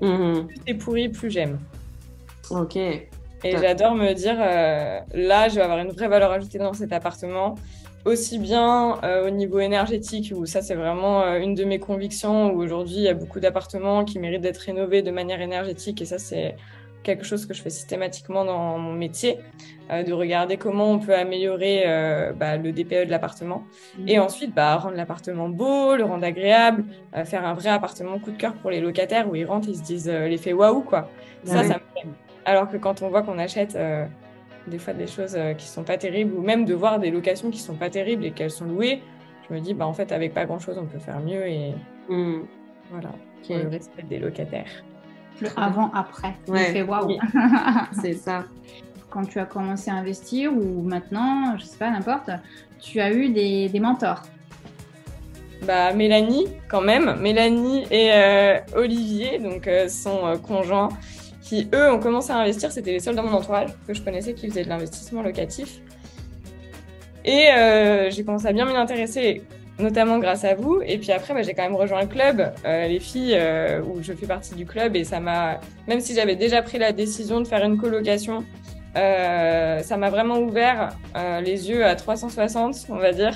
Mhm. 0.00 0.46
Plus 0.46 0.56
c'est 0.66 0.74
pourri, 0.74 1.08
plus 1.08 1.30
j'aime. 1.30 1.58
Ok. 2.50 2.76
Et 3.44 3.56
j'adore 3.58 3.94
me 3.94 4.12
dire, 4.12 4.36
euh, 4.38 5.00
là, 5.14 5.48
je 5.48 5.56
vais 5.56 5.62
avoir 5.62 5.78
une 5.78 5.90
vraie 5.90 6.08
valeur 6.08 6.30
ajoutée 6.30 6.58
dans 6.58 6.72
cet 6.72 6.92
appartement, 6.92 7.56
aussi 8.04 8.38
bien 8.38 8.98
euh, 9.04 9.26
au 9.26 9.30
niveau 9.30 9.60
énergétique, 9.60 10.32
où 10.36 10.46
ça, 10.46 10.62
c'est 10.62 10.74
vraiment 10.74 11.22
euh, 11.22 11.38
une 11.38 11.54
de 11.54 11.64
mes 11.64 11.78
convictions, 11.78 12.52
où 12.52 12.60
aujourd'hui, 12.62 12.96
il 12.96 13.02
y 13.02 13.08
a 13.08 13.14
beaucoup 13.14 13.40
d'appartements 13.40 14.04
qui 14.04 14.18
méritent 14.18 14.42
d'être 14.42 14.58
rénovés 14.58 15.02
de 15.02 15.10
manière 15.10 15.40
énergétique, 15.40 16.02
et 16.02 16.04
ça, 16.04 16.18
c'est 16.18 16.56
quelque 17.04 17.24
chose 17.24 17.46
que 17.46 17.54
je 17.54 17.60
fais 17.62 17.70
systématiquement 17.70 18.44
dans 18.44 18.78
mon 18.78 18.92
métier, 18.92 19.38
euh, 19.90 20.02
de 20.04 20.12
regarder 20.12 20.56
comment 20.56 20.90
on 20.92 20.98
peut 21.00 21.14
améliorer 21.14 21.84
bah, 22.36 22.56
le 22.56 22.72
DPE 22.72 23.06
de 23.06 23.10
l'appartement, 23.10 23.64
et 24.06 24.18
ensuite, 24.18 24.54
bah, 24.54 24.76
rendre 24.76 24.96
l'appartement 24.96 25.48
beau, 25.48 25.96
le 25.96 26.04
rendre 26.04 26.24
agréable, 26.24 26.84
faire 27.24 27.44
un 27.44 27.54
vrai 27.54 27.70
appartement 27.70 28.18
coup 28.18 28.30
de 28.30 28.36
cœur 28.36 28.54
pour 28.54 28.70
les 28.70 28.80
locataires, 28.80 29.28
où 29.28 29.34
ils 29.34 29.44
rentrent, 29.44 29.68
ils 29.68 29.76
se 29.76 29.82
disent 29.82 30.08
l'effet 30.08 30.52
waouh, 30.52 30.82
quoi. 30.82 31.08
Ça, 31.44 31.58
Ouais. 31.58 31.64
ça 31.64 31.74
me 31.74 31.80
plaît. 31.92 32.10
Alors 32.44 32.68
que 32.68 32.76
quand 32.76 33.02
on 33.02 33.08
voit 33.08 33.22
qu'on 33.22 33.38
achète 33.38 33.76
des 34.66 34.78
fois 34.78 34.92
des 34.94 35.06
choses 35.06 35.34
euh, 35.36 35.54
qui 35.54 35.66
sont 35.66 35.82
pas 35.82 35.96
terribles, 35.98 36.34
ou 36.36 36.42
même 36.42 36.64
de 36.64 36.74
voir 36.74 36.98
des 37.00 37.10
locations 37.10 37.50
qui 37.50 37.58
sont 37.58 37.74
pas 37.74 37.90
terribles 37.90 38.24
et 38.24 38.30
qu'elles 38.30 38.50
sont 38.50 38.64
louées, 38.66 39.02
je 39.48 39.54
me 39.54 39.60
dis, 39.60 39.74
bah 39.74 39.86
en 39.86 39.92
fait, 39.92 40.12
avec 40.12 40.34
pas 40.34 40.44
grand 40.44 40.58
chose, 40.58 40.78
on 40.78 40.86
peut 40.86 40.98
faire 40.98 41.20
mieux 41.20 41.46
et 41.46 41.72
Mhm. 42.08 42.44
voilà, 42.90 43.08
Ok. 43.40 43.46
pour 43.48 43.56
le 43.56 43.68
respect 43.68 44.02
des 44.04 44.18
locataires. 44.18 44.70
Le 45.40 45.48
avant-après. 45.56 46.34
Ouais. 46.48 46.82
Waouh. 46.82 47.18
C'est 48.00 48.12
ça. 48.14 48.44
Quand 49.10 49.24
tu 49.24 49.38
as 49.40 49.44
commencé 49.46 49.90
à 49.90 49.94
investir 49.94 50.52
ou 50.52 50.82
maintenant, 50.82 51.56
je 51.58 51.64
sais 51.64 51.76
pas, 51.78 51.90
n'importe, 51.90 52.30
tu 52.80 53.00
as 53.00 53.12
eu 53.12 53.28
des, 53.30 53.68
des 53.68 53.80
mentors. 53.80 54.22
Bah, 55.66 55.92
Mélanie, 55.92 56.48
quand 56.68 56.80
même, 56.80 57.16
Mélanie 57.20 57.84
et 57.90 58.10
euh, 58.12 58.58
Olivier, 58.74 59.38
donc 59.38 59.68
euh, 59.68 59.88
son 59.88 60.26
euh, 60.26 60.36
conjoint, 60.36 60.88
eux 61.74 61.92
ont 61.92 61.98
commencé 61.98 62.32
à 62.32 62.36
investir, 62.36 62.72
c'était 62.72 62.92
les 62.92 63.00
seuls 63.00 63.14
dans 63.14 63.22
mon 63.22 63.32
entourage 63.32 63.70
que 63.86 63.94
je 63.94 64.02
connaissais 64.02 64.34
qui 64.34 64.48
faisaient 64.48 64.64
de 64.64 64.68
l'investissement 64.68 65.22
locatif. 65.22 65.80
Et 67.24 67.48
euh, 67.50 68.10
j'ai 68.10 68.24
commencé 68.24 68.46
à 68.46 68.52
bien 68.52 68.64
m'y 68.64 68.74
intéresser, 68.74 69.42
notamment 69.78 70.18
grâce 70.18 70.44
à 70.44 70.54
vous. 70.54 70.80
Et 70.84 70.98
puis 70.98 71.12
après, 71.12 71.34
bah, 71.34 71.42
j'ai 71.42 71.54
quand 71.54 71.62
même 71.62 71.76
rejoint 71.76 72.02
le 72.02 72.08
club, 72.08 72.52
euh, 72.64 72.88
les 72.88 72.98
filles, 72.98 73.36
euh, 73.36 73.80
où 73.82 74.02
je 74.02 74.12
fais 74.12 74.26
partie 74.26 74.54
du 74.54 74.66
club. 74.66 74.96
Et 74.96 75.04
ça 75.04 75.20
m'a, 75.20 75.60
même 75.86 76.00
si 76.00 76.14
j'avais 76.14 76.36
déjà 76.36 76.62
pris 76.62 76.78
la 76.78 76.92
décision 76.92 77.40
de 77.40 77.46
faire 77.46 77.64
une 77.64 77.78
colocation, 77.78 78.44
ça 78.94 79.96
m'a 79.96 80.10
vraiment 80.10 80.38
ouvert 80.38 80.90
les 81.42 81.70
yeux 81.70 81.84
à 81.84 81.94
360, 81.94 82.86
on 82.90 82.96
va 82.96 83.12
dire, 83.12 83.34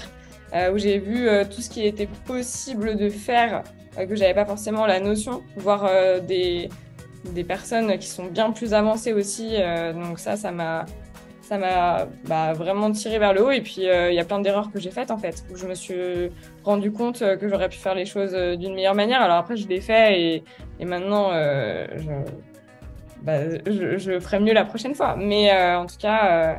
où 0.73 0.77
j'ai 0.77 0.99
vu 0.99 1.29
tout 1.49 1.63
ce 1.63 1.71
qui 1.71 1.87
était 1.87 2.09
possible 2.27 2.97
de 2.97 3.09
faire 3.09 3.63
que 3.97 4.15
j'avais 4.15 4.35
pas 4.35 4.45
forcément 4.45 4.85
la 4.85 5.01
notion, 5.01 5.43
voir 5.57 5.91
des, 6.21 6.69
des 7.33 7.45
personnes 7.45 7.99
qui 7.99 8.09
sont 8.09 8.27
bien 8.27 8.51
plus 8.51 8.75
avancées 8.75 9.13
aussi. 9.13 9.57
donc 9.95 10.19
ça, 10.19 10.37
ça 10.37 10.51
m'a 10.51 10.87
ça 11.47 11.59
m'a 11.59 12.09
bah, 12.27 12.53
vraiment 12.55 12.91
tiré 12.91 13.19
vers 13.19 13.33
le 13.33 13.45
haut. 13.45 13.51
Et 13.51 13.61
puis, 13.61 13.89
euh, 13.89 14.11
il 14.11 14.17
y 14.17 14.19
a 14.19 14.25
plein 14.25 14.41
d'erreurs 14.41 14.73
que 14.73 14.81
j'ai 14.81 14.91
faites, 14.91 15.11
en 15.11 15.19
fait, 15.19 15.45
où 15.51 15.57
je 15.57 15.67
me 15.67 15.75
suis 15.75 16.31
rendu 16.65 16.91
compte 16.91 17.23
euh, 17.23 17.37
que 17.37 17.49
j'aurais 17.49 17.69
pu 17.69 17.79
faire 17.79 17.95
les 17.95 18.05
choses 18.05 18.35
euh, 18.35 18.57
d'une 18.57 18.75
meilleure 18.75 18.97
manière. 18.97 19.23
Alors 19.23 19.37
après, 19.37 19.57
je 19.57 19.69
l'ai 19.69 19.81
fait 19.81 20.21
et, 20.21 20.45
et 20.81 20.85
maintenant, 20.85 21.31
je, 21.33 22.11
bah, 23.23 23.49
je, 23.67 24.19
ferai 24.19 24.41
mieux 24.41 24.53
la 24.53 24.65
prochaine 24.65 24.95
fois. 24.95 25.17
Mais 25.17 25.53
en 25.75 25.87
tout 25.87 25.99
cas, 25.99 26.57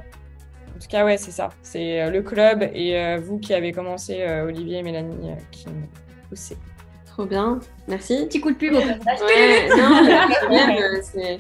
en 0.76 0.80
tout 0.80 0.88
cas, 0.88 1.04
ouais, 1.06 1.18
c'est 1.18 1.32
ça. 1.32 1.50
C'est 1.62 2.10
le 2.10 2.22
club 2.22 2.64
et 2.74 3.18
vous 3.18 3.40
qui 3.40 3.54
avez 3.54 3.72
commencé, 3.72 4.26
Olivier 4.44 4.80
et 4.80 4.84
Mélanie, 4.84 5.34
qui 5.52 5.68
m'ont 5.68 5.88
poussé. 6.30 6.58
Trop 7.18 7.26
bien, 7.26 7.60
merci. 7.88 8.28
Petit 8.28 8.40
coup 8.40 8.52
de 8.52 8.58
pub 8.58 8.76
au 8.76 8.80
passage. 8.80 9.22
Ouais, 9.22 9.68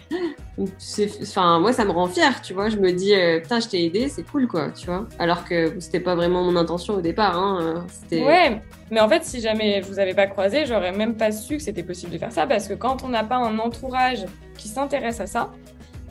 non, 0.57 0.65
c'est, 0.79 1.21
enfin, 1.21 1.59
moi, 1.59 1.71
ça 1.71 1.85
me 1.85 1.91
rend 1.91 2.07
fière, 2.07 2.41
tu 2.41 2.55
vois. 2.55 2.69
Je 2.69 2.77
me 2.77 2.91
dis, 2.91 3.13
euh, 3.13 3.39
putain, 3.39 3.59
je 3.59 3.67
t'ai 3.67 3.85
aidé, 3.85 4.09
c'est 4.09 4.23
cool, 4.23 4.47
quoi, 4.47 4.71
tu 4.71 4.87
vois. 4.87 5.05
Alors 5.19 5.45
que 5.45 5.79
c'était 5.79 5.99
pas 5.99 6.15
vraiment 6.15 6.41
mon 6.41 6.55
intention 6.55 6.95
au 6.95 7.01
départ. 7.01 7.37
Hein. 7.37 7.85
Ouais, 8.11 8.59
mais 8.89 8.99
en 8.99 9.07
fait, 9.07 9.23
si 9.23 9.39
jamais 9.39 9.83
je 9.83 9.87
vous 9.87 9.99
avais 9.99 10.15
pas 10.15 10.25
croisé, 10.25 10.65
j'aurais 10.65 10.93
même 10.93 11.15
pas 11.15 11.31
su 11.31 11.57
que 11.57 11.61
c'était 11.61 11.83
possible 11.83 12.11
de 12.11 12.17
faire 12.17 12.31
ça 12.31 12.47
parce 12.47 12.67
que 12.67 12.73
quand 12.73 13.03
on 13.03 13.09
n'a 13.09 13.23
pas 13.23 13.37
un 13.37 13.59
entourage 13.59 14.25
qui 14.57 14.69
s'intéresse 14.69 15.19
à 15.19 15.27
ça, 15.27 15.51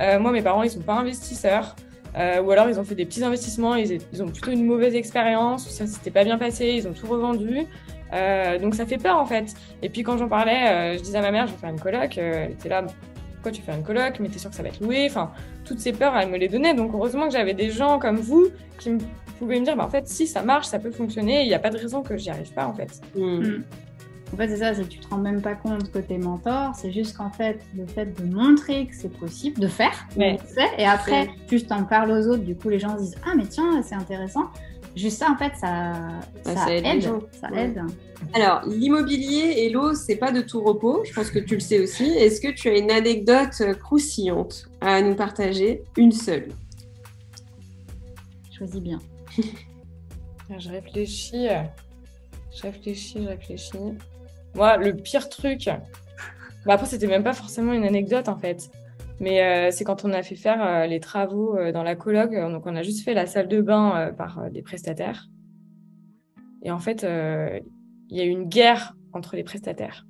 euh, 0.00 0.20
moi, 0.20 0.30
mes 0.30 0.42
parents, 0.42 0.62
ils 0.62 0.70
sont 0.70 0.78
pas 0.78 0.94
investisseurs. 0.94 1.75
Euh, 2.16 2.40
ou 2.40 2.50
alors 2.50 2.70
ils 2.70 2.80
ont 2.80 2.85
fait 2.85 2.94
des 2.94 3.04
petits 3.04 3.23
investissements, 3.23 3.75
ils, 3.75 4.00
ils 4.11 4.23
ont 4.23 4.28
plutôt 4.28 4.50
une 4.50 4.64
mauvaise 4.64 4.94
expérience, 4.94 5.68
ça 5.68 5.87
s'était 5.87 6.11
pas 6.11 6.25
bien 6.25 6.38
passé, 6.38 6.68
ils 6.68 6.88
ont 6.88 6.94
tout 6.94 7.06
revendu. 7.06 7.66
Euh, 8.16 8.58
donc 8.58 8.75
ça 8.75 8.87
fait 8.87 8.99
peur 8.99 9.18
en 9.18 9.26
fait. 9.26 9.54
Et 9.82 9.88
puis 9.88 10.02
quand 10.02 10.16
j'en 10.18 10.28
parlais, 10.28 10.68
euh, 10.68 10.99
je 10.99 11.02
disais 11.02 11.18
à 11.18 11.23
ma 11.23 11.30
mère, 11.30 11.46
je 11.46 11.52
vais 11.52 11.58
faire 11.58 11.70
une 11.70 11.80
coloc. 11.80 12.18
Euh, 12.18 12.44
elle 12.46 12.52
était 12.52 12.68
là, 12.68 12.85
pourquoi 13.35 13.52
tu 13.52 13.62
fais 13.62 13.75
une 13.75 13.82
coloc? 13.82 14.18
Mais 14.20 14.28
t'es 14.28 14.38
sûr 14.38 14.50
que 14.50 14.56
ça 14.56 14.62
va 14.62 14.68
être 14.68 14.80
loué? 14.80 15.06
Enfin, 15.08 15.30
toutes 15.64 15.80
ces 15.80 15.92
peurs, 15.92 16.16
elle 16.16 16.30
me 16.30 16.38
les 16.38 16.49
donnait. 16.49 16.75
Donc 16.75 16.92
heureusement 16.94 17.26
que 17.26 17.32
j'avais 17.32 17.54
des 17.54 17.70
gens 17.70 17.99
comme 17.99 18.16
vous 18.16 18.49
qui 18.78 18.96
pouvaient 19.38 19.61
me 19.61 19.64
dire, 19.64 19.76
bah, 19.76 19.85
en 19.85 19.90
fait, 19.90 20.08
si 20.08 20.26
ça 20.26 20.42
marche, 20.42 20.66
ça 20.66 20.78
peut 20.78 20.90
fonctionner. 20.90 21.42
Il 21.42 21.49
n'y 21.49 21.54
a 21.54 21.58
pas 21.58 21.70
de 21.70 21.78
raison 21.78 22.02
que 22.02 22.16
j'y 22.16 22.30
arrive 22.30 22.52
pas 22.52 22.66
en 22.66 22.75
fait. 22.75 23.00
Hmm. 23.14 23.42
Hmm. 23.42 23.62
En 24.32 24.37
fait, 24.37 24.49
c'est 24.49 24.56
ça, 24.56 24.75
c'est 24.75 24.82
que 24.82 24.88
tu 24.88 24.99
te 24.99 25.08
rends 25.08 25.18
même 25.18 25.40
pas 25.40 25.54
compte 25.54 25.90
que 25.92 25.99
t'es 25.99 26.18
mentor. 26.18 26.75
C'est 26.75 26.90
juste 26.90 27.16
qu'en 27.16 27.30
fait, 27.30 27.61
le 27.76 27.87
fait 27.87 28.06
de 28.06 28.35
montrer 28.35 28.87
que 28.87 28.94
c'est 28.94 29.12
possible, 29.12 29.61
de 29.61 29.68
faire, 29.68 30.08
ouais. 30.16 30.37
et 30.78 30.85
après, 30.85 31.28
juste 31.49 31.70
en 31.70 31.85
parles 31.85 32.11
aux 32.11 32.26
autres, 32.26 32.42
du 32.42 32.56
coup, 32.56 32.68
les 32.68 32.80
gens 32.80 32.96
se 32.96 33.02
disent, 33.02 33.16
ah, 33.25 33.35
mais 33.37 33.46
tiens, 33.46 33.82
c'est 33.85 33.94
intéressant. 33.94 34.50
Juste 34.96 35.18
ça, 35.18 35.30
en 35.30 35.36
fait, 35.36 35.54
ça, 35.56 35.92
ça, 36.42 36.74
aide. 36.74 37.02
Ça 37.38 37.50
aide. 37.54 37.82
Alors, 38.32 38.62
l'immobilier 38.66 39.56
et 39.58 39.68
l'eau, 39.68 39.92
c'est 39.92 40.16
pas 40.16 40.32
de 40.32 40.40
tout 40.40 40.62
repos. 40.62 41.04
Je 41.04 41.12
pense 41.12 41.30
que 41.30 41.38
tu 41.38 41.54
le 41.54 41.60
sais 41.60 41.80
aussi. 41.80 42.04
Est-ce 42.04 42.40
que 42.40 42.48
tu 42.48 42.70
as 42.70 42.78
une 42.78 42.90
anecdote 42.90 43.62
croustillante 43.78 44.70
à 44.80 45.02
nous 45.02 45.14
partager 45.14 45.82
Une 45.98 46.12
seule? 46.12 46.48
Choisis 48.56 48.80
bien. 48.80 48.98
je 50.58 50.70
réfléchis. 50.70 51.48
Je 52.56 52.62
réfléchis, 52.62 53.22
je 53.22 53.28
réfléchis. 53.28 53.78
Moi, 54.54 54.78
le 54.78 54.96
pire 54.96 55.28
truc. 55.28 55.68
Bah 56.64 56.72
après, 56.72 56.86
c'était 56.86 57.06
même 57.06 57.22
pas 57.22 57.34
forcément 57.34 57.74
une 57.74 57.84
anecdote 57.84 58.28
en 58.28 58.38
fait. 58.38 58.70
Mais 59.20 59.42
euh, 59.42 59.70
c'est 59.70 59.85
quand 59.85 60.04
on 60.04 60.12
a 60.12 60.23
fait 60.23 60.37
faire 60.37 60.62
euh, 60.64 60.87
les 60.87 61.00
travaux 61.00 61.56
euh, 61.56 61.73
dans 61.73 61.82
la 61.82 61.96
coloc. 61.96 62.32
Donc, 62.32 62.66
on 62.66 62.76
a 62.76 62.82
juste 62.82 63.04
fait 63.04 63.14
la 63.14 63.26
salle 63.26 63.49
de 63.49 63.61
bain 63.61 64.12
par 64.16 64.50
des 64.50 64.62
prestataires. 64.62 65.28
Et 66.62 66.70
en 66.70 66.78
fait, 66.78 67.02
il 67.02 68.16
y 68.16 68.20
a 68.20 68.25
eu 68.25 68.28
une 68.28 68.49
guerre 68.49 68.94
entre 69.12 69.37
les 69.37 69.44
prestataires. 69.44 70.06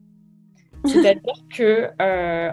C'est-à-dire 0.87 1.35
que, 1.55 1.91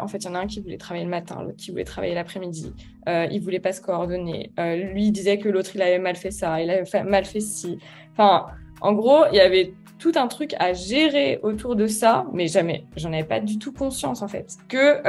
en 0.02 0.08
fait, 0.08 0.18
il 0.18 0.26
y 0.26 0.28
en 0.30 0.36
a 0.36 0.40
un 0.40 0.48
qui 0.48 0.60
voulait 0.60 0.78
travailler 0.78 1.06
le 1.06 1.12
matin, 1.12 1.42
l'autre 1.42 1.58
qui 1.58 1.72
voulait 1.72 1.84
travailler 1.84 2.16
l'après-midi. 2.16 2.74
Il 3.08 3.40
voulait 3.40 3.60
pas 3.60 3.72
se 3.72 3.82
coordonner. 3.82 4.52
lui 4.58 5.12
disait 5.12 5.38
que 5.38 5.50
l'autre, 5.50 5.72
il 5.76 5.82
avait 5.82 6.00
mal 6.00 6.16
fait 6.16 6.32
ça, 6.32 6.62
il 6.62 6.70
avait 6.70 7.04
mal 7.04 7.26
fait 7.26 7.40
ci. 7.40 7.78
Enfin, 8.12 8.48
en 8.82 8.94
gros, 8.94 9.26
il 9.32 9.36
y 9.36 9.42
avait 9.42 9.74
tout 10.00 10.14
un 10.16 10.28
truc 10.28 10.54
à 10.60 10.74
gérer 10.74 11.40
autour 11.44 11.76
de 11.76 11.88
ça, 11.88 12.26
mais 12.34 12.48
jamais, 12.48 12.86
j'en 12.98 13.14
avais 13.14 13.24
pas 13.24 13.40
du 13.40 13.58
tout 13.58 13.72
conscience 13.72 14.22
en 14.22 14.28
fait. 14.28 14.58
Que 14.68 15.02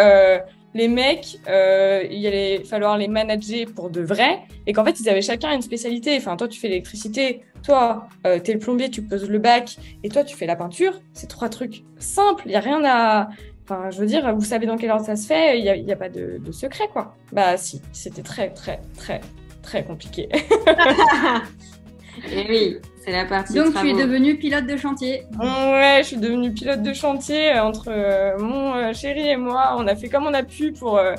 les 0.74 0.88
mecs, 0.88 1.38
euh, 1.48 2.04
il 2.10 2.26
allait 2.26 2.64
falloir 2.64 2.98
les 2.98 3.08
manager 3.08 3.66
pour 3.74 3.90
de 3.90 4.00
vrai, 4.00 4.40
et 4.66 4.72
qu'en 4.72 4.84
fait, 4.84 4.98
ils 5.00 5.08
avaient 5.08 5.22
chacun 5.22 5.52
une 5.52 5.62
spécialité. 5.62 6.16
Enfin, 6.16 6.36
toi, 6.36 6.48
tu 6.48 6.58
fais 6.58 6.68
l'électricité, 6.68 7.42
toi, 7.62 8.08
euh, 8.26 8.40
t'es 8.40 8.52
le 8.52 8.58
plombier, 8.58 8.90
tu 8.90 9.02
poses 9.02 9.28
le 9.28 9.38
bac, 9.38 9.76
et 10.02 10.08
toi, 10.08 10.24
tu 10.24 10.36
fais 10.36 10.46
la 10.46 10.56
peinture. 10.56 11.00
C'est 11.12 11.28
trois 11.28 11.48
trucs 11.48 11.84
simples, 11.98 12.42
il 12.46 12.50
n'y 12.50 12.56
a 12.56 12.60
rien 12.60 12.82
à... 12.84 13.28
Enfin, 13.62 13.88
je 13.90 13.98
veux 13.98 14.06
dire, 14.06 14.34
vous 14.34 14.44
savez 14.44 14.66
dans 14.66 14.76
quelle 14.76 14.90
ordre 14.90 15.06
ça 15.06 15.16
se 15.16 15.26
fait, 15.26 15.58
il 15.58 15.84
n'y 15.84 15.92
a, 15.92 15.96
pas 15.96 16.10
de, 16.10 16.40
secret, 16.52 16.88
quoi. 16.92 17.16
Bah 17.32 17.56
si, 17.56 17.80
c'était 17.92 18.22
très, 18.22 18.50
très, 18.50 18.80
très, 18.98 19.20
très 19.62 19.84
compliqué. 19.84 20.28
et 22.30 22.46
oui, 22.48 22.76
c'est 23.04 23.12
la 23.12 23.24
partie. 23.26 23.54
Donc 23.54 23.74
tu 23.74 23.88
es 23.88 23.92
devenu 23.92 24.36
pilote 24.36 24.66
de 24.66 24.76
chantier. 24.76 25.24
Ouais, 25.38 25.98
je 26.00 26.06
suis 26.06 26.16
devenue 26.16 26.52
pilote 26.52 26.82
de 26.82 26.92
chantier 26.92 27.52
entre 27.58 27.88
euh, 27.88 28.38
mon 28.38 28.74
euh, 28.74 28.92
chéri 28.92 29.28
et 29.28 29.36
moi. 29.36 29.76
On 29.78 29.86
a 29.86 29.94
fait 29.94 30.08
comme 30.08 30.24
on 30.24 30.32
a 30.34 30.42
pu 30.42 30.72
pour 30.72 30.96
euh, 30.96 31.14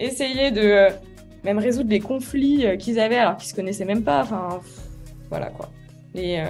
essayer 0.00 0.50
de 0.50 0.88
même 1.44 1.58
résoudre 1.58 1.90
les 1.90 2.00
conflits 2.00 2.76
qu'ils 2.78 2.98
avaient 2.98 3.16
alors 3.16 3.36
qu'ils 3.36 3.48
se 3.48 3.54
connaissaient 3.54 3.84
même 3.84 4.02
pas. 4.02 4.22
Enfin, 4.22 4.60
voilà 5.30 5.46
quoi. 5.50 5.70
Les, 6.14 6.42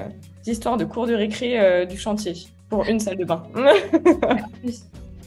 histoires 0.47 0.79
de 0.79 0.87
cours 0.87 1.07
de 1.07 1.13
récré 1.13 1.85
du 1.85 1.99
chantier 1.99 2.33
pour 2.71 2.87
une 2.87 2.99
salle 2.99 3.19
de 3.19 3.25
bain. 3.27 3.43
ouais. 3.55 3.75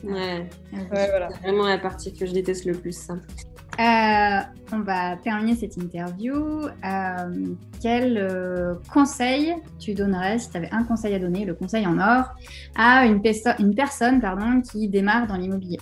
ouais 0.04 0.48
voilà. 0.90 1.30
C'est 1.30 1.42
vraiment 1.44 1.68
la 1.68 1.78
partie 1.78 2.12
que 2.12 2.26
je 2.26 2.32
déteste 2.32 2.66
le 2.66 2.74
plus. 2.74 3.08
Euh, 3.80 4.40
on 4.74 4.80
va 4.82 5.16
terminer 5.18 5.56
cette 5.56 5.78
interview. 5.78 6.36
Euh, 6.36 7.56
quel 7.82 8.18
euh, 8.18 8.76
conseil 8.94 9.56
tu 9.80 9.94
donnerais, 9.94 10.40
si 10.40 10.52
tu 10.52 10.58
avais 10.58 10.70
un 10.72 10.84
conseil 10.84 11.16
à 11.16 11.20
donner, 11.20 11.46
le 11.46 11.54
conseil 11.54 11.88
en 11.88 11.98
or, 11.98 12.26
à 12.76 13.06
une, 13.06 13.22
une 13.60 13.74
personne 13.76 14.20
pardon, 14.20 14.62
qui 14.62 14.88
démarre 14.88 15.28
dans 15.28 15.36
l'immobilier? 15.36 15.80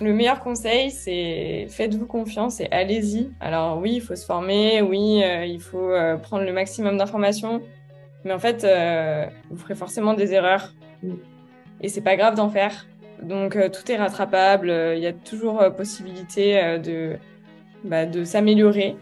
Le 0.00 0.12
meilleur 0.12 0.40
conseil, 0.40 0.90
c'est 0.90 1.66
faites-vous 1.70 2.06
confiance 2.06 2.60
et 2.60 2.68
allez-y. 2.70 3.30
Alors 3.40 3.78
oui, 3.78 3.94
il 3.94 4.00
faut 4.00 4.16
se 4.16 4.26
former, 4.26 4.82
oui, 4.82 5.22
il 5.46 5.60
faut 5.60 5.90
prendre 6.22 6.44
le 6.44 6.52
maximum 6.52 6.98
d'informations, 6.98 7.62
mais 8.24 8.34
en 8.34 8.38
fait, 8.38 8.66
vous 9.50 9.56
ferez 9.56 9.74
forcément 9.74 10.12
des 10.12 10.34
erreurs. 10.34 10.74
Et 11.80 11.88
c'est 11.88 12.02
pas 12.02 12.16
grave 12.16 12.34
d'en 12.34 12.50
faire 12.50 12.86
donc 13.22 13.56
euh, 13.56 13.68
tout 13.68 13.90
est 13.90 13.96
rattrapable, 13.96 14.70
euh, 14.70 14.94
il 14.94 15.02
y 15.02 15.06
a 15.06 15.12
toujours 15.12 15.60
euh, 15.60 15.70
possibilité 15.70 16.78
de, 16.78 17.16
bah, 17.84 18.06
de 18.06 18.24
s'améliorer. 18.24 18.96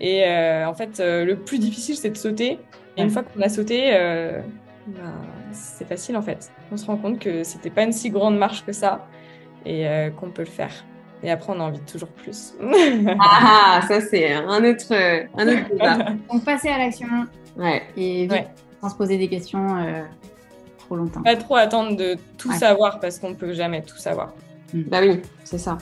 Et 0.00 0.24
en 0.64 0.72
fait, 0.72 0.98
le 0.98 1.34
plus 1.34 1.58
difficile, 1.58 1.94
c'est 1.94 2.08
de 2.08 2.16
sauter. 2.16 2.58
Et 2.96 3.02
une 3.02 3.10
fois 3.10 3.22
qu'on 3.22 3.42
a 3.42 3.50
sauté, 3.50 3.90
bah, 4.86 5.02
c'est 5.52 5.86
facile 5.86 6.16
en 6.16 6.22
fait. 6.22 6.50
On 6.72 6.78
se 6.78 6.86
rend 6.86 6.96
compte 6.96 7.18
que 7.18 7.44
c'était 7.44 7.68
pas 7.68 7.82
une 7.82 7.92
si 7.92 8.08
grande 8.08 8.38
marche 8.38 8.64
que 8.64 8.72
ça 8.72 9.06
et 9.66 9.84
qu'on 10.18 10.30
peut 10.30 10.40
le 10.40 10.48
faire. 10.48 10.72
Et 11.22 11.30
après, 11.30 11.52
on 11.54 11.60
a 11.60 11.64
envie 11.64 11.80
de 11.80 11.84
toujours 11.84 12.08
plus. 12.08 12.54
ah, 13.20 13.82
ça 13.86 14.00
c'est 14.00 14.32
un 14.32 14.64
autre, 14.64 14.94
un 15.36 15.48
autre 15.48 15.68
débat. 15.70 15.98
Donc 16.32 16.46
passer 16.46 16.70
à 16.70 16.78
l'action. 16.78 17.08
Ouais. 17.58 17.82
Et 17.94 18.26
vite, 18.26 18.48
sans 18.80 18.88
se 18.88 18.96
poser 18.96 19.18
des 19.18 19.28
questions 19.28 19.66
longtemps. 20.96 21.22
Pas 21.22 21.36
trop 21.36 21.56
attendre 21.56 21.96
de 21.96 22.16
tout 22.38 22.52
savoir 22.52 23.00
parce 23.00 23.18
qu'on 23.18 23.34
peut 23.34 23.52
jamais 23.52 23.82
tout 23.82 23.98
savoir. 23.98 24.32
Mm. 24.72 24.82
Bah 24.82 24.98
oui, 25.02 25.20
c'est 25.44 25.58
ça. 25.58 25.78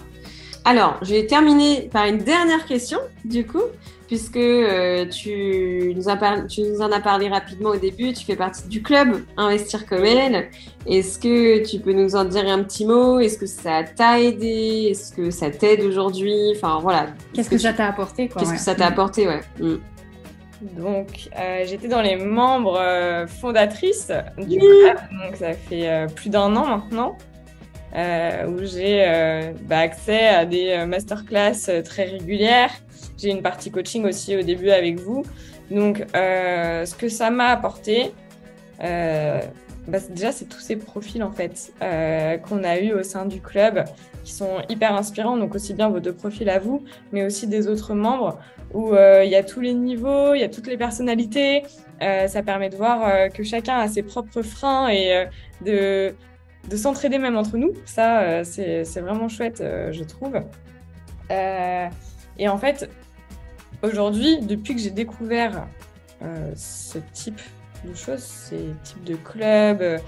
Alors, 0.65 0.99
je 1.03 1.15
vais 1.15 1.27
terminer 1.27 1.89
par 1.93 2.07
une 2.07 2.19
dernière 2.19 2.67
question, 2.67 2.99
du 3.25 3.47
coup, 3.47 3.63
puisque 4.07 4.37
euh, 4.37 5.07
tu, 5.07 5.95
nous 5.97 6.09
as 6.09 6.17
tu 6.47 6.63
nous 6.63 6.81
en 6.83 6.91
as 6.91 7.01
parlé 7.01 7.29
rapidement 7.29 7.71
au 7.71 7.77
début, 7.77 8.13
tu 8.13 8.25
fais 8.25 8.37
partie 8.37 8.69
du 8.69 8.83
club 8.83 9.25
Investir 9.37 9.87
comme 9.87 10.05
elle. 10.05 10.49
Est-ce 10.87 11.19
que 11.19 11.65
tu 11.67 11.79
peux 11.79 11.93
nous 11.93 12.17
en 12.17 12.25
dire 12.25 12.47
un 12.49 12.63
petit 12.65 12.85
mot? 12.85 13.19
Est-ce 13.19 13.39
que 13.39 13.47
ça 13.47 13.83
t'a 13.85 14.21
aidé? 14.21 14.89
Est-ce 14.91 15.15
que 15.15 15.31
ça 15.31 15.51
t'aide 15.51 15.83
aujourd'hui? 15.83 16.53
Enfin, 16.57 16.81
voilà. 16.83 17.07
Qu'est-ce 17.33 17.51
que, 17.51 17.59
ça 17.59 17.73
t'a 17.73 17.87
apporté 17.87 18.29
Qu'est-ce 18.29 18.53
que 18.53 18.61
ça 18.61 18.75
t'a 18.75 18.87
apporté, 18.87 19.27
ouais. 19.27 19.41
Mm. 19.61 19.77
Donc, 20.61 21.29
euh, 21.39 21.65
j'étais 21.67 21.89
dans 21.89 22.03
les 22.03 22.17
membres 22.17 22.79
euh, 22.81 23.27
fondatrices 23.27 24.11
du 24.39 24.59
club, 24.59 24.99
donc 25.25 25.37
ça 25.37 25.53
fait 25.53 25.89
euh, 25.89 26.07
plus 26.09 26.31
d'un 26.31 26.57
an 26.57 26.67
maintenant, 26.67 27.17
où 27.95 28.65
j'ai 28.65 29.53
bah, 29.63 29.79
accès 29.79 30.27
à 30.29 30.45
des 30.45 30.85
masterclass 30.87 31.83
très 31.85 32.05
régulières. 32.05 32.73
J'ai 33.17 33.31
une 33.31 33.43
partie 33.43 33.71
coaching 33.71 34.05
aussi 34.05 34.37
au 34.37 34.43
début 34.43 34.71
avec 34.71 35.01
vous. 35.01 35.25
Donc, 35.71 36.05
ce 36.13 36.95
que 36.95 37.09
ça 37.09 37.31
m'a 37.31 37.47
apporté, 37.47 38.13
bah, 39.89 39.99
déjà, 40.11 40.33
c'est 40.33 40.45
tous 40.45 40.61
ces 40.61 40.77
profils 40.77 41.23
en 41.23 41.33
fait 41.33 41.73
qu'on 41.81 42.63
a 42.65 42.79
eu 42.79 42.93
au 42.93 43.03
sein 43.03 43.27
du 43.27 43.41
club 43.41 43.85
qui 44.25 44.33
sont 44.33 44.59
hyper 44.69 44.95
inspirants. 44.95 45.37
Donc 45.37 45.55
aussi 45.55 45.75
bien 45.75 45.89
vos 45.89 46.01
deux 46.01 46.15
profils 46.15 46.49
à 46.49 46.59
vous, 46.59 46.85
mais 47.13 47.25
aussi 47.25 47.47
des 47.47 47.69
autres 47.69 47.95
membres 47.95 48.39
où 48.75 48.95
il 48.95 49.29
y 49.29 49.37
a 49.37 49.43
tous 49.43 49.61
les 49.61 49.75
niveaux, 49.75 50.35
il 50.35 50.41
y 50.41 50.45
a 50.45 50.49
toutes 50.49 50.67
les 50.67 50.77
personnalités. 50.77 51.63
ça 52.01 52.43
permet 52.43 52.69
de 52.69 52.77
voir 52.77 53.31
que 53.33 53.43
chacun 53.43 53.79
a 53.79 53.89
ses 53.89 54.03
propres 54.03 54.43
freins 54.43 54.89
et 54.89 55.27
de 55.65 56.15
de 56.69 56.77
s'entraider 56.77 57.19
même 57.19 57.37
entre 57.37 57.57
nous. 57.57 57.73
Ça, 57.85 58.21
euh, 58.21 58.45
c'est 58.45 59.01
vraiment 59.01 59.29
chouette, 59.29 59.61
euh, 59.61 59.93
je 59.93 60.05
trouve. 60.05 60.41
Euh, 61.31 61.89
et 62.39 62.49
en 62.49 62.59
fait, 62.59 62.91
aujourd'hui, 63.83 64.41
depuis 64.41 64.75
que 64.75 64.81
j'ai 64.81 64.91
découvert 64.91 65.67
ce 66.57 66.99
type 67.13 67.41
de 67.87 67.95
choses, 67.95 68.21
ces 68.21 68.75
types 68.85 69.05
de 69.05 69.15
clubs, 69.15 70.01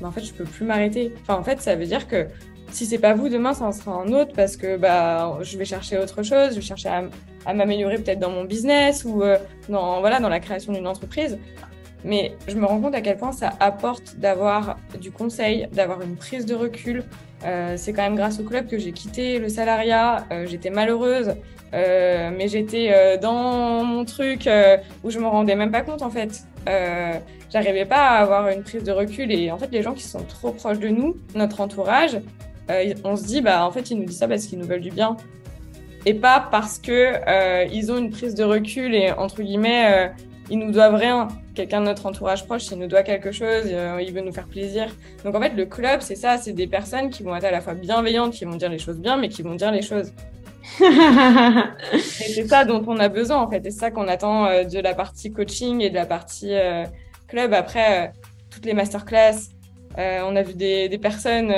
bah, 0.00 0.08
en 0.08 0.12
fait, 0.12 0.22
je 0.22 0.32
peux 0.32 0.44
plus 0.44 0.64
m'arrêter. 0.64 1.12
Enfin, 1.22 1.34
en 1.34 1.42
fait, 1.42 1.60
ça 1.60 1.74
veut 1.74 1.86
dire 1.86 2.08
que 2.08 2.26
si 2.70 2.86
c'est 2.86 2.98
pas 2.98 3.14
vous, 3.14 3.28
demain, 3.28 3.54
ça 3.54 3.64
en 3.64 3.72
sera 3.72 3.92
un 3.92 4.12
autre 4.12 4.32
parce 4.34 4.56
que 4.56 4.76
bah, 4.76 5.38
je 5.42 5.56
vais 5.58 5.64
chercher 5.64 5.98
autre 5.98 6.22
chose, 6.22 6.50
je 6.50 6.56
vais 6.56 6.60
chercher 6.60 6.88
à, 7.46 7.54
m'améliorer 7.54 7.96
peut-être 7.96 8.18
dans 8.18 8.30
mon 8.30 8.44
business 8.44 9.04
ou 9.04 9.22
dans, 9.70 10.00
voilà, 10.00 10.20
dans 10.20 10.28
la 10.28 10.38
création 10.38 10.72
d'une 10.72 10.86
entreprise. 10.86 11.38
Mais 12.04 12.36
je 12.46 12.54
me 12.54 12.64
rends 12.64 12.80
compte 12.80 12.94
à 12.94 13.00
quel 13.00 13.16
point 13.16 13.32
ça 13.32 13.54
apporte 13.60 14.16
d'avoir 14.16 14.78
du 15.00 15.10
conseil, 15.10 15.68
d'avoir 15.72 16.02
une 16.02 16.16
prise 16.16 16.46
de 16.46 16.54
recul. 16.54 17.04
Euh, 17.44 17.74
c'est 17.76 17.92
quand 17.92 18.02
même 18.02 18.16
grâce 18.16 18.40
au 18.40 18.44
club 18.44 18.66
que 18.66 18.78
j'ai 18.78 18.92
quitté 18.92 19.38
le 19.38 19.48
salariat. 19.48 20.26
Euh, 20.32 20.46
j'étais 20.46 20.70
malheureuse, 20.70 21.34
euh, 21.74 22.30
mais 22.36 22.48
j'étais 22.48 23.18
dans 23.18 23.84
mon 23.84 24.04
truc 24.04 24.48
où 25.02 25.10
je 25.10 25.18
me 25.18 25.26
rendais 25.26 25.56
même 25.56 25.72
pas 25.72 25.82
compte 25.82 26.02
en 26.02 26.10
fait. 26.10 26.44
J'arrivais 27.50 27.86
pas 27.86 28.08
à 28.08 28.18
avoir 28.18 28.48
une 28.48 28.62
prise 28.62 28.84
de 28.84 28.92
recul 28.92 29.32
et 29.32 29.50
en 29.50 29.58
fait 29.58 29.70
les 29.72 29.82
gens 29.82 29.94
qui 29.94 30.02
sont 30.02 30.22
trop 30.22 30.52
proches 30.52 30.78
de 30.78 30.88
nous, 30.88 31.16
notre 31.34 31.60
entourage, 31.60 32.20
on 33.04 33.16
se 33.16 33.24
dit 33.24 33.40
bah 33.40 33.64
en 33.64 33.70
fait 33.70 33.90
ils 33.90 33.98
nous 33.98 34.04
disent 34.04 34.18
ça 34.18 34.28
parce 34.28 34.46
qu'ils 34.46 34.58
nous 34.58 34.66
veulent 34.66 34.82
du 34.82 34.90
bien 34.90 35.16
et 36.04 36.12
pas 36.12 36.46
parce 36.50 36.78
que 36.78 37.14
ils 37.72 37.90
ont 37.90 37.96
une 37.96 38.10
prise 38.10 38.34
de 38.34 38.44
recul 38.44 38.94
et 38.94 39.12
entre 39.12 39.42
guillemets 39.42 40.12
ils 40.50 40.58
nous 40.58 40.72
doivent 40.72 40.94
rien. 40.94 41.28
Quelqu'un 41.54 41.80
de 41.80 41.86
notre 41.86 42.06
entourage 42.06 42.46
proche, 42.46 42.70
il 42.70 42.78
nous 42.78 42.86
doit 42.86 43.02
quelque 43.02 43.32
chose, 43.32 43.64
euh, 43.66 44.00
il 44.00 44.12
veut 44.12 44.20
nous 44.20 44.32
faire 44.32 44.46
plaisir. 44.46 44.86
Donc 45.24 45.34
en 45.34 45.40
fait, 45.40 45.54
le 45.54 45.66
club, 45.66 46.00
c'est 46.00 46.16
ça, 46.16 46.38
c'est 46.38 46.52
des 46.52 46.66
personnes 46.66 47.10
qui 47.10 47.22
vont 47.22 47.34
être 47.36 47.44
à 47.44 47.50
la 47.50 47.60
fois 47.60 47.74
bienveillantes, 47.74 48.32
qui 48.32 48.44
vont 48.44 48.56
dire 48.56 48.70
les 48.70 48.78
choses 48.78 48.98
bien, 48.98 49.16
mais 49.16 49.28
qui 49.28 49.42
vont 49.42 49.54
dire 49.54 49.72
les 49.72 49.82
choses. 49.82 50.12
et 50.80 51.98
c'est 51.98 52.46
ça 52.46 52.64
dont 52.64 52.84
on 52.86 52.98
a 52.98 53.08
besoin 53.08 53.38
en 53.38 53.48
fait, 53.48 53.64
et 53.64 53.70
c'est 53.70 53.78
ça 53.78 53.90
qu'on 53.90 54.06
attend 54.06 54.46
euh, 54.46 54.64
de 54.64 54.78
la 54.80 54.94
partie 54.94 55.32
coaching 55.32 55.80
et 55.80 55.88
de 55.88 55.94
la 55.94 56.06
partie 56.06 56.52
euh, 56.52 56.84
club. 57.26 57.54
Après, 57.54 58.12
toutes 58.50 58.66
les 58.66 58.74
masterclass, 58.74 59.36
on 59.96 60.36
a 60.36 60.42
vu 60.42 60.54
des, 60.54 60.88
des 60.88 60.98
personnes 60.98 61.52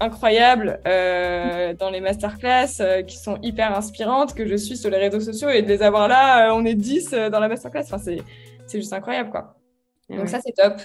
incroyables 0.00 0.80
dans 0.84 1.90
les 1.90 2.00
masterclass 2.00 3.04
qui 3.06 3.16
sont 3.16 3.38
hyper 3.42 3.76
inspirantes, 3.76 4.34
que 4.34 4.46
je 4.46 4.56
suis 4.56 4.76
sur 4.76 4.90
les 4.90 4.98
réseaux 4.98 5.20
sociaux 5.20 5.48
et 5.50 5.62
de 5.62 5.68
les 5.68 5.82
avoir 5.82 6.08
là, 6.08 6.54
on 6.54 6.64
est 6.64 6.74
10 6.74 7.10
dans 7.30 7.40
la 7.40 7.48
masterclass. 7.48 7.82
Enfin, 7.82 7.98
c'est 7.98 8.18
c'est 8.70 8.78
juste 8.78 8.92
incroyable, 8.92 9.30
quoi. 9.30 9.56
Donc 10.08 10.28
ça, 10.28 10.40
c'est 10.40 10.52
top. 10.52 10.80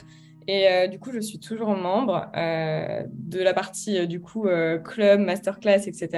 Et 0.48 0.68
euh, 0.68 0.88
du 0.88 1.00
coup, 1.00 1.12
je 1.12 1.20
suis 1.20 1.40
toujours 1.40 1.70
membre 1.76 2.32
euh, 2.36 3.04
de 3.10 3.40
la 3.40 3.54
partie 3.54 3.98
euh, 3.98 4.06
du 4.06 4.22
coup 4.22 4.48
club, 4.84 5.20
masterclass, 5.20 5.88
etc. 5.88 6.10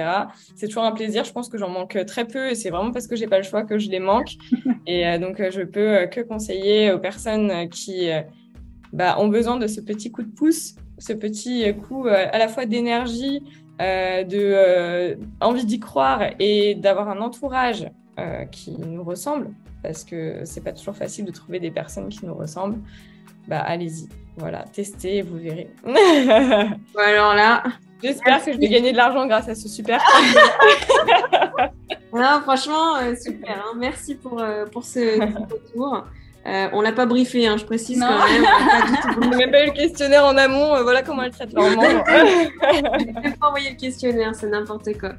C'est 0.54 0.66
toujours 0.66 0.84
un 0.84 0.92
plaisir. 0.92 1.24
Je 1.24 1.32
pense 1.32 1.48
que 1.48 1.56
j'en 1.56 1.70
manque 1.70 1.98
très 2.06 2.26
peu 2.26 2.50
et 2.50 2.54
c'est 2.54 2.70
vraiment 2.70 2.92
parce 2.92 3.06
que 3.06 3.16
j'ai 3.16 3.26
pas 3.26 3.38
le 3.38 3.44
choix 3.44 3.64
que 3.64 3.78
je 3.78 3.88
les 3.88 4.00
manque. 4.00 4.32
et 4.86 5.18
donc, 5.18 5.36
je 5.50 5.62
peux 5.62 6.06
que 6.10 6.20
conseiller 6.20 6.92
aux 6.92 6.98
personnes 6.98 7.68
qui 7.70 8.10
bah, 8.92 9.18
ont 9.18 9.28
besoin 9.28 9.56
de 9.56 9.66
ce 9.66 9.80
petit 9.80 10.10
coup 10.10 10.22
de 10.22 10.30
pouce, 10.30 10.76
ce 10.98 11.12
petit 11.12 11.74
coup 11.74 12.06
à 12.06 12.38
la 12.38 12.48
fois 12.48 12.64
d'énergie, 12.64 13.42
de 13.78 15.18
envie 15.40 15.64
d'y 15.64 15.78
croire 15.78 16.22
et 16.38 16.74
d'avoir 16.74 17.08
un 17.08 17.20
entourage 17.20 17.88
qui 18.50 18.76
nous 18.78 19.04
ressemble 19.04 19.50
parce 19.82 20.04
que 20.04 20.40
c'est 20.44 20.62
pas 20.62 20.72
toujours 20.72 20.96
facile 20.96 21.24
de 21.24 21.30
trouver 21.30 21.60
des 21.60 21.70
personnes 21.70 22.08
qui 22.08 22.26
nous 22.26 22.34
ressemblent, 22.34 22.78
bah 23.46 23.60
allez-y. 23.60 24.08
Voilà, 24.36 24.64
testez 24.72 25.16
et 25.16 25.22
vous 25.22 25.38
verrez. 25.38 25.68
alors 25.84 27.34
là. 27.34 27.62
J'espère 28.00 28.44
que 28.44 28.52
je 28.52 28.58
vais 28.58 28.68
gagner 28.68 28.92
de 28.92 28.96
l'argent 28.96 29.26
grâce 29.26 29.48
à 29.48 29.56
ce 29.56 29.68
super. 29.68 30.00
non, 32.12 32.40
franchement, 32.42 32.96
euh, 32.96 33.16
super. 33.16 33.56
Hein. 33.56 33.74
Merci 33.76 34.14
pour, 34.14 34.40
euh, 34.40 34.66
pour 34.66 34.84
ce 34.84 35.20
retour. 35.20 36.04
Euh, 36.48 36.68
on 36.72 36.80
l'a 36.80 36.92
pas 36.92 37.04
briefé, 37.04 37.46
hein, 37.46 37.56
je 37.58 37.64
précise 37.64 38.00
quand 38.00 38.06
même. 38.06 38.44
On 39.20 39.28
n'a 39.28 39.36
même 39.36 39.50
pas 39.50 39.64
eu 39.64 39.66
le 39.66 39.72
questionnaire 39.72 40.24
en 40.24 40.36
amont. 40.36 40.74
Euh, 40.74 40.82
voilà 40.82 41.02
comment 41.02 41.22
elle 41.22 41.30
traite 41.30 41.52
leur 41.52 41.64
membre. 41.76 42.04
même 43.22 43.36
pas 43.38 43.48
envoyé 43.48 43.70
le 43.70 43.76
questionnaire, 43.76 44.34
c'est 44.34 44.48
n'importe 44.48 44.98
quoi. 44.98 45.12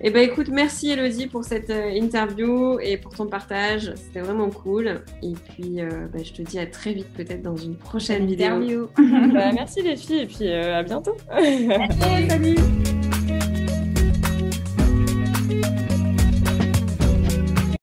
Eh 0.00 0.10
ben 0.10 0.22
écoute, 0.22 0.48
merci 0.52 0.90
Elodie 0.90 1.26
pour 1.26 1.44
cette 1.44 1.70
euh, 1.70 1.90
interview 1.90 2.78
et 2.80 2.96
pour 2.96 3.14
ton 3.14 3.26
partage. 3.26 3.92
C'était 3.96 4.20
vraiment 4.20 4.50
cool. 4.50 5.00
Et 5.22 5.32
puis, 5.32 5.80
bah, 6.12 6.20
je 6.22 6.32
te 6.32 6.42
dis 6.42 6.58
à 6.58 6.66
très 6.66 6.92
vite, 6.92 7.12
peut-être 7.14 7.42
dans 7.42 7.56
une 7.56 7.76
prochaine 7.76 8.26
vidéo. 8.26 8.88
Bah, 9.28 9.50
merci 9.52 9.82
les 9.82 9.96
filles 9.96 10.20
et 10.20 10.26
puis 10.26 10.50
à 10.50 10.82
bientôt. 10.82 11.16
salut. 12.28 12.56